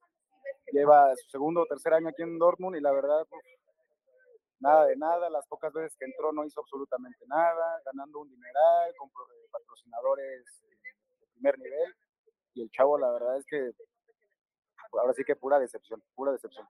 [0.72, 3.44] Lleva su segundo o tercer año aquí en Dortmund y la verdad, uf,
[4.60, 5.30] nada de nada.
[5.30, 10.64] Las pocas veces que entró no hizo absolutamente nada, ganando un dineral con pro- patrocinadores
[10.64, 10.78] eh,
[11.20, 11.96] de primer nivel.
[12.54, 13.72] Y el chavo, la verdad es que
[15.00, 16.66] ahora sí que pura decepción, pura decepción.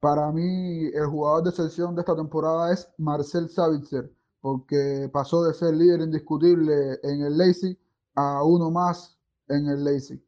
[0.00, 4.10] Para mí, el jugador de excepción de esta temporada es Marcel Savitzer,
[4.40, 7.78] porque pasó de ser líder indiscutible en el Leipzig
[8.14, 10.20] a uno más en el Leipzig,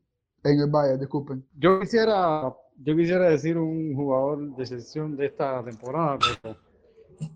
[0.45, 1.45] en el Bayern, disculpen.
[1.59, 6.57] Yo quisiera, yo quisiera decir un jugador de excepción de esta temporada, pero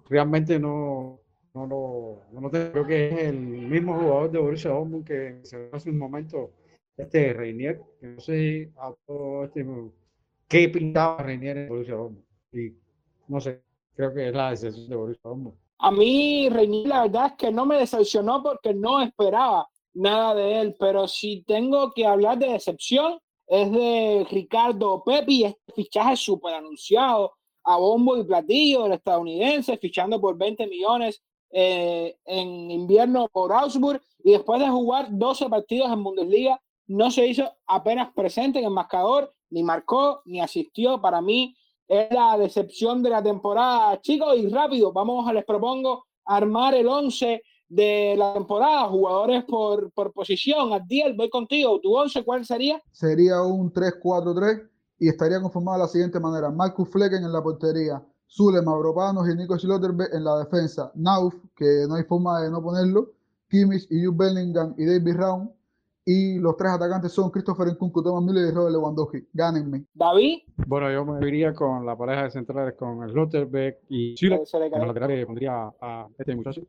[0.08, 1.20] realmente no,
[1.54, 2.72] no lo, no lo tengo.
[2.72, 6.50] Creo que es el mismo jugador de Borussia Dortmund que se hace un momento,
[7.02, 8.70] este Reinier, no sé
[9.44, 9.66] este
[10.48, 12.24] qué pintaba Reinier en Borussia Dortmund.
[12.52, 12.72] Y
[13.28, 13.62] no sé,
[13.94, 15.56] creo que es la excepción de Borussia Dortmund.
[15.78, 20.60] A mí, Reinier, la verdad es que no me decepcionó porque no esperaba nada de
[20.60, 26.54] él, pero si tengo que hablar de decepción, es de Ricardo Pepi, este fichaje súper
[26.54, 27.32] anunciado
[27.64, 34.00] a bombo y platillo del estadounidense, fichando por 20 millones eh, en invierno por Augsburg
[34.22, 36.60] y después de jugar 12 partidos en Bundesliga,
[36.90, 41.00] no se hizo apenas presente en el marcador, ni marcó, ni asistió.
[41.00, 44.36] Para mí, es la decepción de la temporada, chicos.
[44.36, 50.12] Y rápido, vamos a les propongo armar el 11 de la temporada, jugadores por, por
[50.12, 50.72] posición.
[50.72, 51.80] Adiel, voy contigo.
[51.80, 52.82] ¿Tu 11 cuál sería?
[52.90, 54.68] Sería un 3-4-3
[54.98, 56.50] y estaría conformado de la siguiente manera.
[56.50, 60.90] Marcus Flecken en la portería, Zule, Mavropanos y Nico Schlotterbeck en la defensa.
[60.96, 63.12] Nauf, que no hay forma de no ponerlo,
[63.48, 65.50] Kimmich y Jude Bellingham y David Raum.
[66.12, 69.28] Y los tres atacantes son Christopher Nkunku, Thomas Müller y Robert Lewandowski.
[69.32, 69.84] Gánenme.
[69.94, 70.38] David.
[70.66, 74.44] Bueno, yo me iría con la pareja de centrales con Slotterbeck y Süle.
[74.44, 74.86] Se le En cayó.
[74.86, 76.62] los laterales pondría a este muchacho,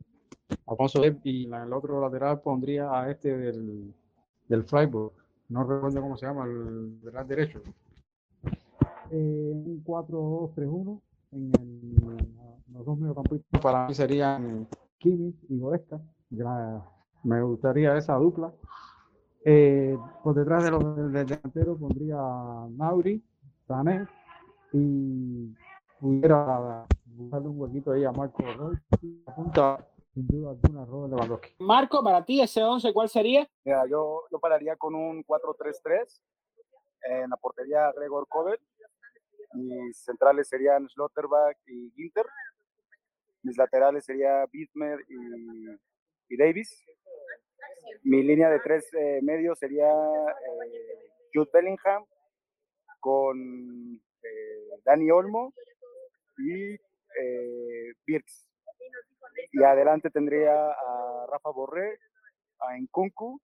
[0.68, 3.92] Alfonso Lev, y en el otro lateral pondría a este del,
[4.46, 5.12] del Freiburg.
[5.48, 7.62] No recuerdo cómo se llama, el lateral derecho.
[9.10, 11.00] Eh, un 4-2-3-1
[11.32, 12.16] en el,
[12.72, 14.68] los dos mediocampistas para mí serían
[14.98, 16.00] Kimmich y Goretzka.
[17.24, 18.52] Me gustaría esa dupla.
[19.44, 23.22] Eh, por detrás de los del delantero pondría a Nauri,
[23.66, 24.06] Sané
[24.72, 25.52] y
[25.98, 28.76] pudiera buscarle un huequito ahí a Marco Roy.
[29.26, 29.84] Apunta
[30.14, 31.54] sin duda alguna Robert Lewandowski.
[31.58, 33.48] Marco, para ti ese 11 cuál sería?
[33.64, 36.20] Mira, yo, yo pararía con un 4-3-3.
[37.04, 38.58] En la portería Gregor Kobel.
[39.54, 42.26] Mis centrales serían Schlotterbeck y Ginter.
[43.42, 46.84] Mis laterales serían Bismer y, y Davis.
[48.02, 52.04] Mi línea de tres eh, medios sería eh, Jude Bellingham
[53.00, 55.52] con eh, Dani Olmo
[56.38, 58.48] y eh, Birks.
[59.52, 61.98] Y adelante tendría a Rafa Borré,
[62.60, 63.40] a Nkunku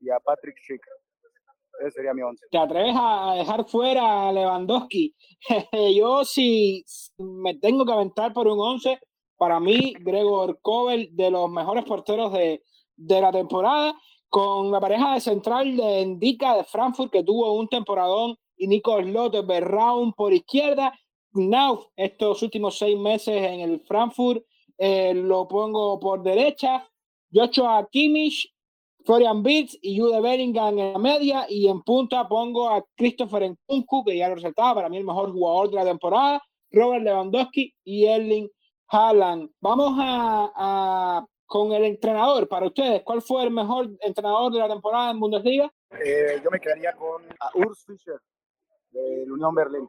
[0.00, 0.82] y a Patrick Schick.
[1.80, 2.46] Ese sería mi once.
[2.50, 5.14] ¿Te atreves a dejar fuera a Lewandowski?
[5.96, 6.84] Yo si
[7.18, 8.98] me tengo que aventar por un once,
[9.36, 12.62] para mí Gregor Kobel de los mejores porteros de,
[12.96, 13.94] de la temporada,
[14.28, 19.00] con la pareja de central de Indica de Frankfurt que tuvo un temporadón y Nico
[19.00, 19.44] Slotter,
[20.16, 20.92] por izquierda.
[21.32, 24.42] Now, estos últimos seis meses en el Frankfurt,
[24.78, 26.88] eh, lo pongo por derecha.
[27.32, 28.50] Joshua Kimmich,
[29.04, 31.46] Florian Beats y Jude Bellingham en la media.
[31.48, 35.32] Y en punta pongo a Christopher Nkunku, que ya lo resaltaba, para mí el mejor
[35.32, 36.42] jugador de la temporada.
[36.70, 38.48] Robert Lewandowski y Erling
[38.88, 39.50] Haaland.
[39.60, 42.48] Vamos a con el entrenador.
[42.48, 45.72] Para ustedes, ¿cuál fue el mejor entrenador de la temporada en Bundesliga?
[46.04, 48.20] Eh, yo me quedaría con a Urs Fischer
[48.90, 49.88] del Unión Berlín.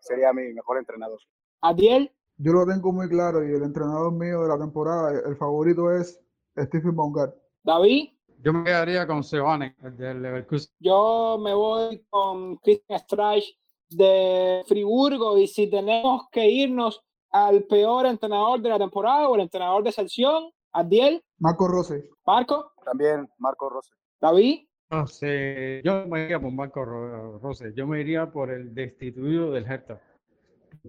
[0.00, 1.18] Sería mi mejor entrenador.
[1.62, 2.12] Adiel.
[2.38, 6.20] Yo lo tengo muy claro y el entrenador mío de la temporada, el favorito es
[6.56, 7.34] Stephen Baumgart.
[7.62, 8.10] David.
[8.42, 10.70] Yo me quedaría con Sebane, el del Leverkusen.
[10.78, 18.06] Yo me voy con Christian Streich de Friburgo y si tenemos que irnos al peor
[18.06, 21.24] entrenador de la temporada o el entrenador de selección, Adiel.
[21.38, 22.10] Marco Rose.
[22.26, 22.72] Marco.
[22.84, 23.90] También Marco Rose.
[24.20, 24.66] David.
[24.90, 27.72] No sé, yo me iría por Marco Rose.
[27.74, 30.00] Yo me iría por el destituido del Hertha.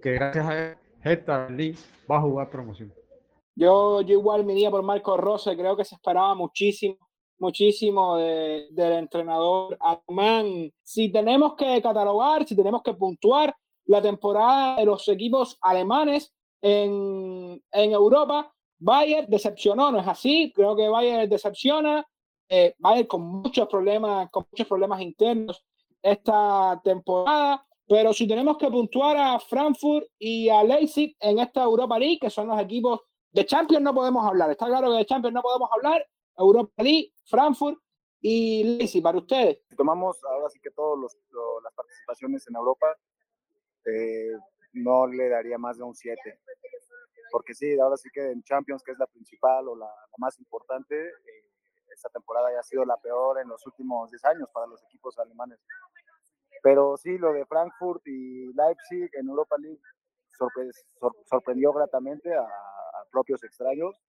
[0.00, 1.48] Que gracias a Hertha
[2.10, 2.92] va a jugar promoción.
[3.56, 5.56] Yo, yo igual me iría por Marco Rose.
[5.56, 6.96] Creo que se esperaba muchísimo,
[7.38, 10.70] muchísimo de, del entrenador alemán.
[10.82, 17.60] Si tenemos que catalogar, si tenemos que puntuar la temporada de los equipos alemanes en,
[17.72, 20.52] en Europa, Bayern decepcionó, ¿no es así?
[20.54, 22.06] Creo que Bayern decepciona.
[22.48, 25.64] Eh, Bayern con muchos problemas, con muchos problemas internos
[26.02, 27.64] esta temporada.
[27.86, 32.30] Pero si tenemos que puntuar a Frankfurt y a Leipzig en esta Europa League, que
[32.30, 33.00] son los equipos
[33.32, 34.50] de Champions, no podemos hablar.
[34.50, 36.06] Está claro que de Champions no podemos hablar.
[36.36, 37.78] Europa League, Frankfurt
[38.20, 39.60] y Leipzig, para ustedes.
[39.68, 41.16] Si tomamos ahora sí que todas
[41.62, 42.86] las participaciones en Europa,
[43.86, 44.32] eh,
[44.72, 46.20] no le daría más de un 7
[47.30, 50.96] porque sí, ahora sí que en Champions, que es la principal o la, más importante,
[50.96, 51.48] eh,
[51.92, 55.18] esta temporada ya ha sido la peor en los últimos 10 años para los equipos
[55.18, 55.58] alemanes.
[56.62, 59.80] Pero sí, lo de Frankfurt y Leipzig en Europa League
[61.24, 62.46] sorprendió gratamente a,
[63.10, 64.00] propios extraños.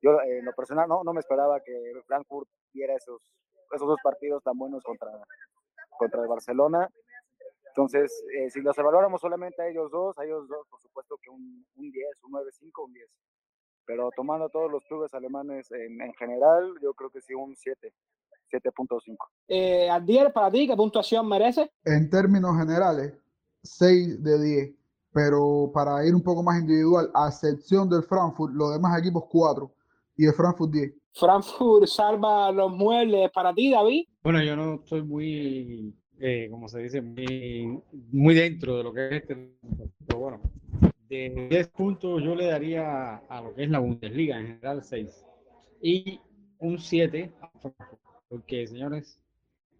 [0.00, 1.72] Yo en lo personal no, no me esperaba que
[2.06, 3.20] Frankfurt diera esos,
[3.72, 5.10] esos dos partidos tan buenos contra,
[5.98, 6.88] contra el Barcelona
[7.76, 11.28] entonces, eh, si los evaluáramos solamente a ellos dos, a ellos dos, por supuesto que
[11.28, 13.10] un, un 10, un 9-5, un 10.
[13.84, 17.92] Pero tomando todos los clubes alemanes en, en general, yo creo que sí, un 7,
[18.52, 19.16] 7.5.
[19.48, 21.68] Eh, Adiel, para ti, ¿qué puntuación merece?
[21.84, 23.12] En términos generales,
[23.64, 24.74] 6 de 10.
[25.12, 29.68] Pero para ir un poco más individual, a excepción del Frankfurt, los demás equipos 4
[30.16, 30.94] y el Frankfurt 10.
[31.12, 34.06] Frankfurt salva los muebles para ti, David.
[34.22, 37.80] Bueno, yo no estoy muy eh, como se dice, muy,
[38.12, 39.56] muy, dentro de lo que es este.
[40.06, 40.40] Pero bueno,
[41.08, 45.24] de 10 puntos yo le daría a lo que es la Bundesliga en general 6.
[45.80, 46.20] Y
[46.58, 48.00] un 7 a Frankfurt.
[48.28, 49.20] Porque, señores,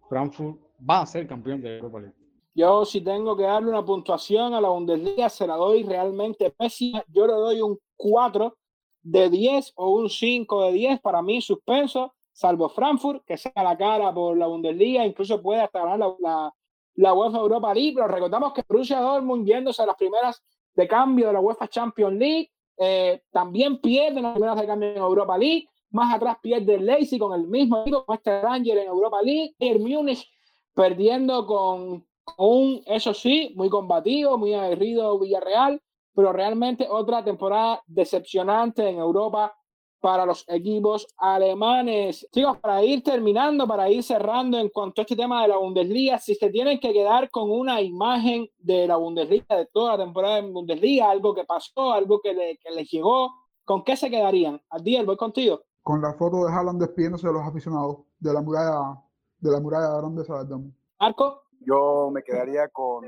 [0.07, 2.15] Frankfurt va a ser campeón de Europa League.
[2.53, 7.03] Yo si tengo que darle una puntuación a la Bundesliga, se la doy realmente pésima.
[7.09, 8.55] Yo le doy un 4
[9.01, 13.77] de 10 o un 5 de 10 para mí suspenso salvo Frankfurt, que sea la
[13.77, 16.53] cara por la Bundesliga, incluso puede hasta ganar la, la,
[16.95, 21.27] la UEFA Europa League, pero recordamos que Borussia Dortmund, viéndose a las primeras de cambio
[21.27, 25.69] de la UEFA Champions League, eh, también pierde las primeras de cambio en Europa League,
[25.91, 29.55] más atrás pierde el Leipzig con el mismo equipo, con este Ranger en Europa League,
[29.57, 30.29] el Múnich
[30.73, 32.05] perdiendo con
[32.37, 35.81] un, eso sí, muy combativo, muy aguerrido Villarreal,
[36.13, 39.55] pero realmente otra temporada decepcionante en Europa
[39.99, 42.27] para los equipos alemanes.
[42.31, 46.19] Chicos, para ir terminando, para ir cerrando en cuanto a este tema de la Bundesliga,
[46.19, 50.37] si se tienen que quedar con una imagen de la Bundesliga, de toda la temporada
[50.37, 53.33] en Bundesliga, algo que pasó, algo que, le, que les llegó,
[53.63, 54.61] ¿con qué se quedarían?
[54.69, 55.61] Adiel, voy contigo.
[55.81, 59.01] Con la foto de Haaland despidiéndose de los aficionados de la muralla
[59.39, 60.73] de la muralla grande de Saddam.
[60.99, 61.43] Marco.
[61.61, 63.05] Yo me quedaría con,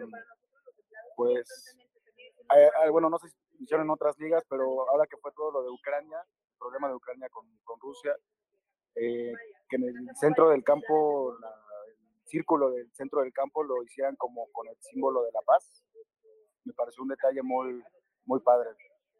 [1.16, 1.76] pues,
[2.56, 5.52] eh, eh, bueno, no sé si hicieron en otras ligas, pero ahora que fue todo
[5.52, 6.18] lo de Ucrania,
[6.58, 8.16] problema de Ucrania con, con Rusia,
[8.96, 9.34] eh,
[9.70, 14.48] que en el centro del campo, el círculo del centro del campo lo hicieran como
[14.52, 15.84] con el símbolo de la paz.
[16.66, 17.82] Me pareció un detalle muy,
[18.26, 18.70] muy padre.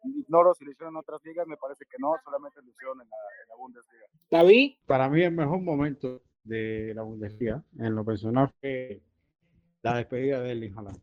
[0.04, 3.08] Ignoro si lo hicieron en otras ligas, me parece que no, solamente lo hicieron en
[3.08, 4.06] la, en la Bundesliga.
[4.30, 4.76] David.
[4.86, 9.02] Para mí el mejor momento de la Bundesliga, en lo personal, fue
[9.82, 11.00] la despedida de Erling Haaland.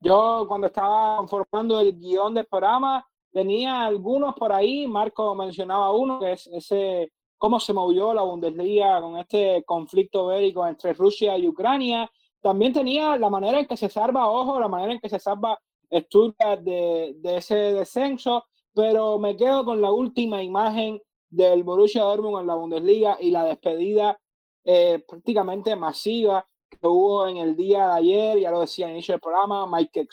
[0.00, 6.18] Yo cuando estaba formando el guion del programa, tenía algunos por ahí, Marco mencionaba uno,
[6.20, 11.48] que es ese cómo se movió la Bundesliga con este conflicto bélico entre Rusia y
[11.48, 12.08] Ucrania.
[12.40, 15.58] También tenía la manera en que se salva, ojo, la manera en que se salva
[15.92, 22.42] Stuttgart de, de ese descenso, pero me quedo con la última imagen del Borussia Dortmund
[22.42, 24.18] en la Bundesliga y la despedida
[24.64, 29.14] eh, prácticamente masiva que hubo en el día de ayer, ya lo decía al inicio
[29.14, 30.06] del programa, Mike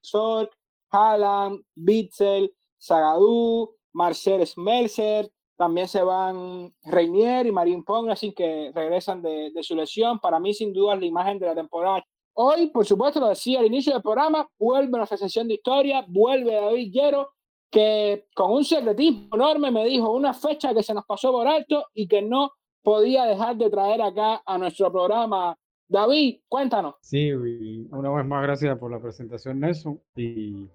[0.00, 0.56] Sork,
[0.90, 9.20] Haaland, Bitzel, Zagadou, Marcel Smelser, también se van Reinier y Marín Pong, así que regresan
[9.22, 10.20] de, de, su lesión.
[10.20, 12.04] Para mí, sin duda, es la imagen de la temporada.
[12.34, 16.54] Hoy, por supuesto, lo decía al inicio del programa, vuelve nuestra sesión de historia, vuelve
[16.54, 17.30] David Llero,
[17.68, 21.86] que con un secretismo enorme me dijo una fecha que se nos pasó por alto
[21.92, 22.52] y que no
[22.82, 25.58] podía dejar de traer acá a nuestro programa.
[25.88, 26.94] David, cuéntanos.
[27.00, 30.00] Sí, una vez más gracias por la presentación, Nelson.
[30.14, 30.68] Y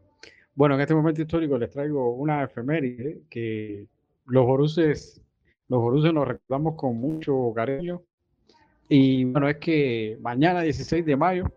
[0.55, 3.87] bueno, en este momento histórico les traigo una efeméride que
[4.25, 5.21] los Boruses,
[5.67, 8.01] los Boruses nos recordamos con mucho cariño.
[8.89, 11.51] Y bueno, es que mañana, 16 de mayo,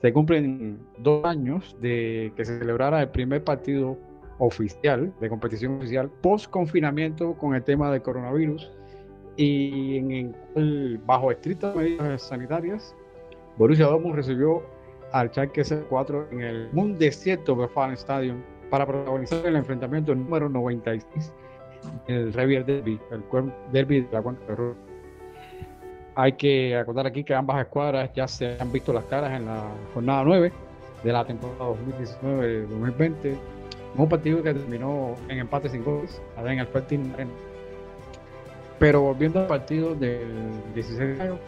[0.00, 3.98] se cumplen dos años de que se celebrara el primer partido
[4.38, 8.70] oficial, de competición oficial, post confinamiento con el tema del coronavirus
[9.36, 10.34] y en,
[11.06, 12.94] bajo estrictas medidas sanitarias,
[13.58, 14.62] Borussia Dortmund recibió
[15.12, 21.32] al Schalke 04 en el Mundesieto Westfalen Stadium para protagonizar el enfrentamiento número 96
[22.06, 23.22] del Revier Derby, el
[23.72, 24.74] derby de la Cuenca de.
[26.14, 29.64] Hay que acordar aquí que ambas escuadras ya se han visto las caras en la
[29.94, 30.52] jornada 9
[31.02, 33.36] de la temporada 2019-2020
[33.96, 37.12] un partido que terminó en empate sin goles, en el Fertin
[38.78, 41.38] Pero volviendo al partido del 16 de mayo,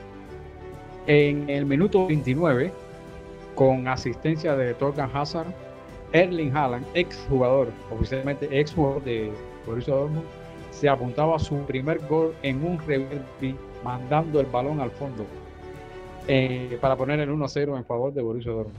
[1.07, 2.73] en el minuto 29,
[3.55, 5.53] con asistencia de Torgan Hazard,
[6.13, 9.33] Erling Haaland, ex jugador, oficialmente ex jugador de
[9.67, 10.25] Borussia Dortmund,
[10.71, 13.21] se apuntaba su primer gol en un revés
[13.85, 15.25] mandando el balón al fondo
[16.29, 18.79] eh, para poner el 1-0 en favor de Borussia Dortmund.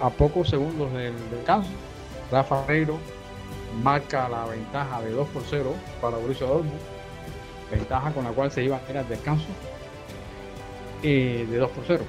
[0.00, 1.70] A pocos segundos del descanso,
[2.30, 2.98] Rafa Ferreiro
[3.82, 6.80] marca la ventaja de 2 por 0 para Borussia Dortmund,
[7.70, 9.46] ventaja con la cual se iba a ir al descanso
[11.02, 12.04] eh, de 2 por 0.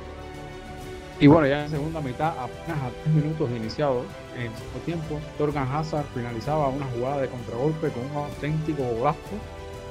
[1.19, 4.03] Y bueno, ya en segunda mitad, apenas a 3 minutos de iniciado,
[4.37, 9.19] en su tiempo, Torgan Hazard finalizaba una jugada de contragolpe con un auténtico golazo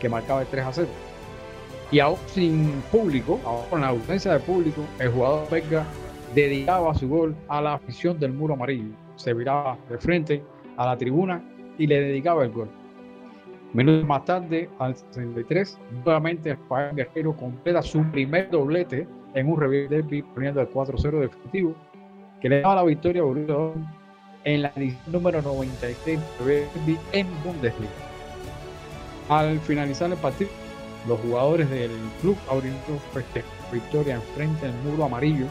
[0.00, 0.88] que marcaba el 3 a 0.
[1.90, 5.84] Y aún sin público, aún con la ausencia de público, el jugador belga
[6.34, 10.42] dedicaba su gol a la afición del muro amarillo se viraba de frente
[10.76, 11.42] a la tribuna
[11.78, 12.68] y le dedicaba el gol.
[13.72, 19.88] Minutos más tarde, al 63, nuevamente Rafael Guerrero completa su primer doblete en un revés
[19.90, 21.74] derby poniendo el 4-0 definitivo
[22.40, 23.54] que le daba la victoria a Borussia
[24.44, 27.92] en la edición número 93 de derby en Bundesliga.
[29.28, 30.50] Al finalizar el partido,
[31.06, 32.78] los jugadores del club abrieron
[33.72, 35.46] victoria en frente del muro amarillo,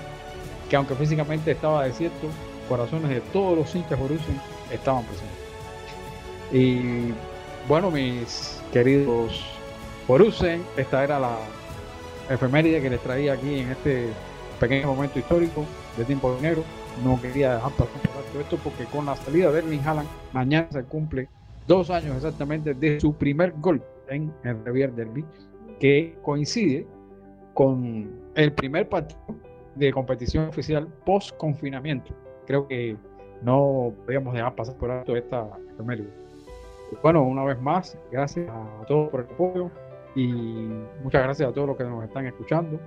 [0.70, 2.28] que aunque físicamente estaba desierto,
[2.70, 4.34] corazones de todos los hinchas Borussia
[4.72, 5.42] estaban presentes.
[6.52, 7.14] Y
[7.68, 9.46] bueno, mis queridos
[10.08, 11.38] Borussia, esta era la
[12.30, 14.08] efeméride que les traía aquí en este
[14.60, 15.66] pequeño momento histórico
[15.98, 16.64] de tiempo de enero.
[17.04, 18.02] No quería dejar pasar
[18.32, 21.30] por esto porque con la salida de Erling Haaland, mañana se cumple
[21.68, 25.24] dos años exactamente de su primer gol en el Revier Derby,
[25.80, 26.86] que coincide
[27.54, 29.20] con el primer partido
[29.76, 32.14] de competición oficial post confinamiento
[32.52, 32.98] creo que
[33.42, 36.10] no podíamos dejar pasar por alto esta efeméride.
[37.02, 39.72] Bueno, una vez más, gracias a todos por el apoyo
[40.16, 40.28] y
[41.04, 42.80] muchas gracias a todos los que nos están escuchando.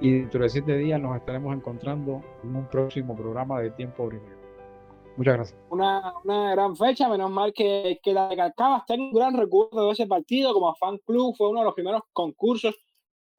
[0.00, 4.38] Y dentro de siete días nos estaremos encontrando en un próximo programa de Tiempo Ordinario.
[5.16, 5.60] Muchas gracias.
[5.70, 9.86] Una, una, gran fecha, menos mal que, que la de Calcabas tengo un gran recuerdo
[9.86, 12.76] de ese partido como fan club, fue uno de los primeros concursos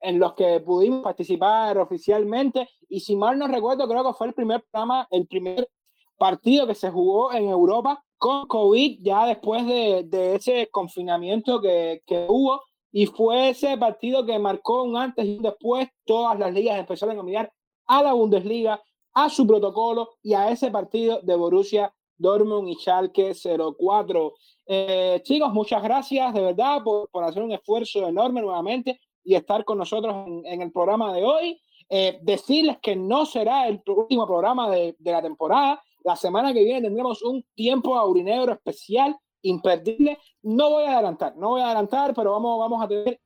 [0.01, 4.33] en los que pudimos participar oficialmente y si mal no recuerdo creo que fue el
[4.33, 5.69] primer programa, el primer
[6.17, 12.01] partido que se jugó en Europa con COVID ya después de, de ese confinamiento que,
[12.05, 12.61] que, hubo
[12.91, 17.19] y fue ese partido que marcó un antes y un después todas las ligas empezaron
[17.19, 17.51] a mirar
[17.85, 18.81] a la Bundesliga,
[19.13, 24.33] a su protocolo y a ese partido de Borussia Dortmund y Schalke 04.
[24.67, 29.65] Eh, chicos, muchas gracias de verdad por, por hacer un esfuerzo enorme nuevamente y estar
[29.65, 31.59] con nosotros en, el programa de hoy.
[31.89, 35.81] Eh, decirles que no será el último programa de, de, la temporada.
[36.03, 40.17] La semana que viene tendremos un tiempo aurinegro especial, imperdible.
[40.43, 43.19] No voy a adelantar, no voy a adelantar, pero vamos, vamos a tener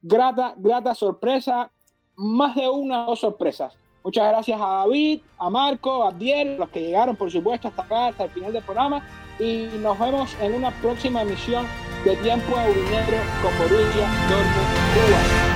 [0.00, 1.70] grata, grata sorpresa,
[2.16, 3.76] más de una o dos sorpresas.
[4.04, 8.06] Muchas gracias a David, a Marco, a Abdiel, los que llegaron, por supuesto, hasta acá,
[8.08, 9.04] hasta el final del programa.
[9.40, 11.64] y nos vemos en una próxima emisión
[12.04, 15.47] de Tiempo Aurinegro con Borussia Dortmund Cuba.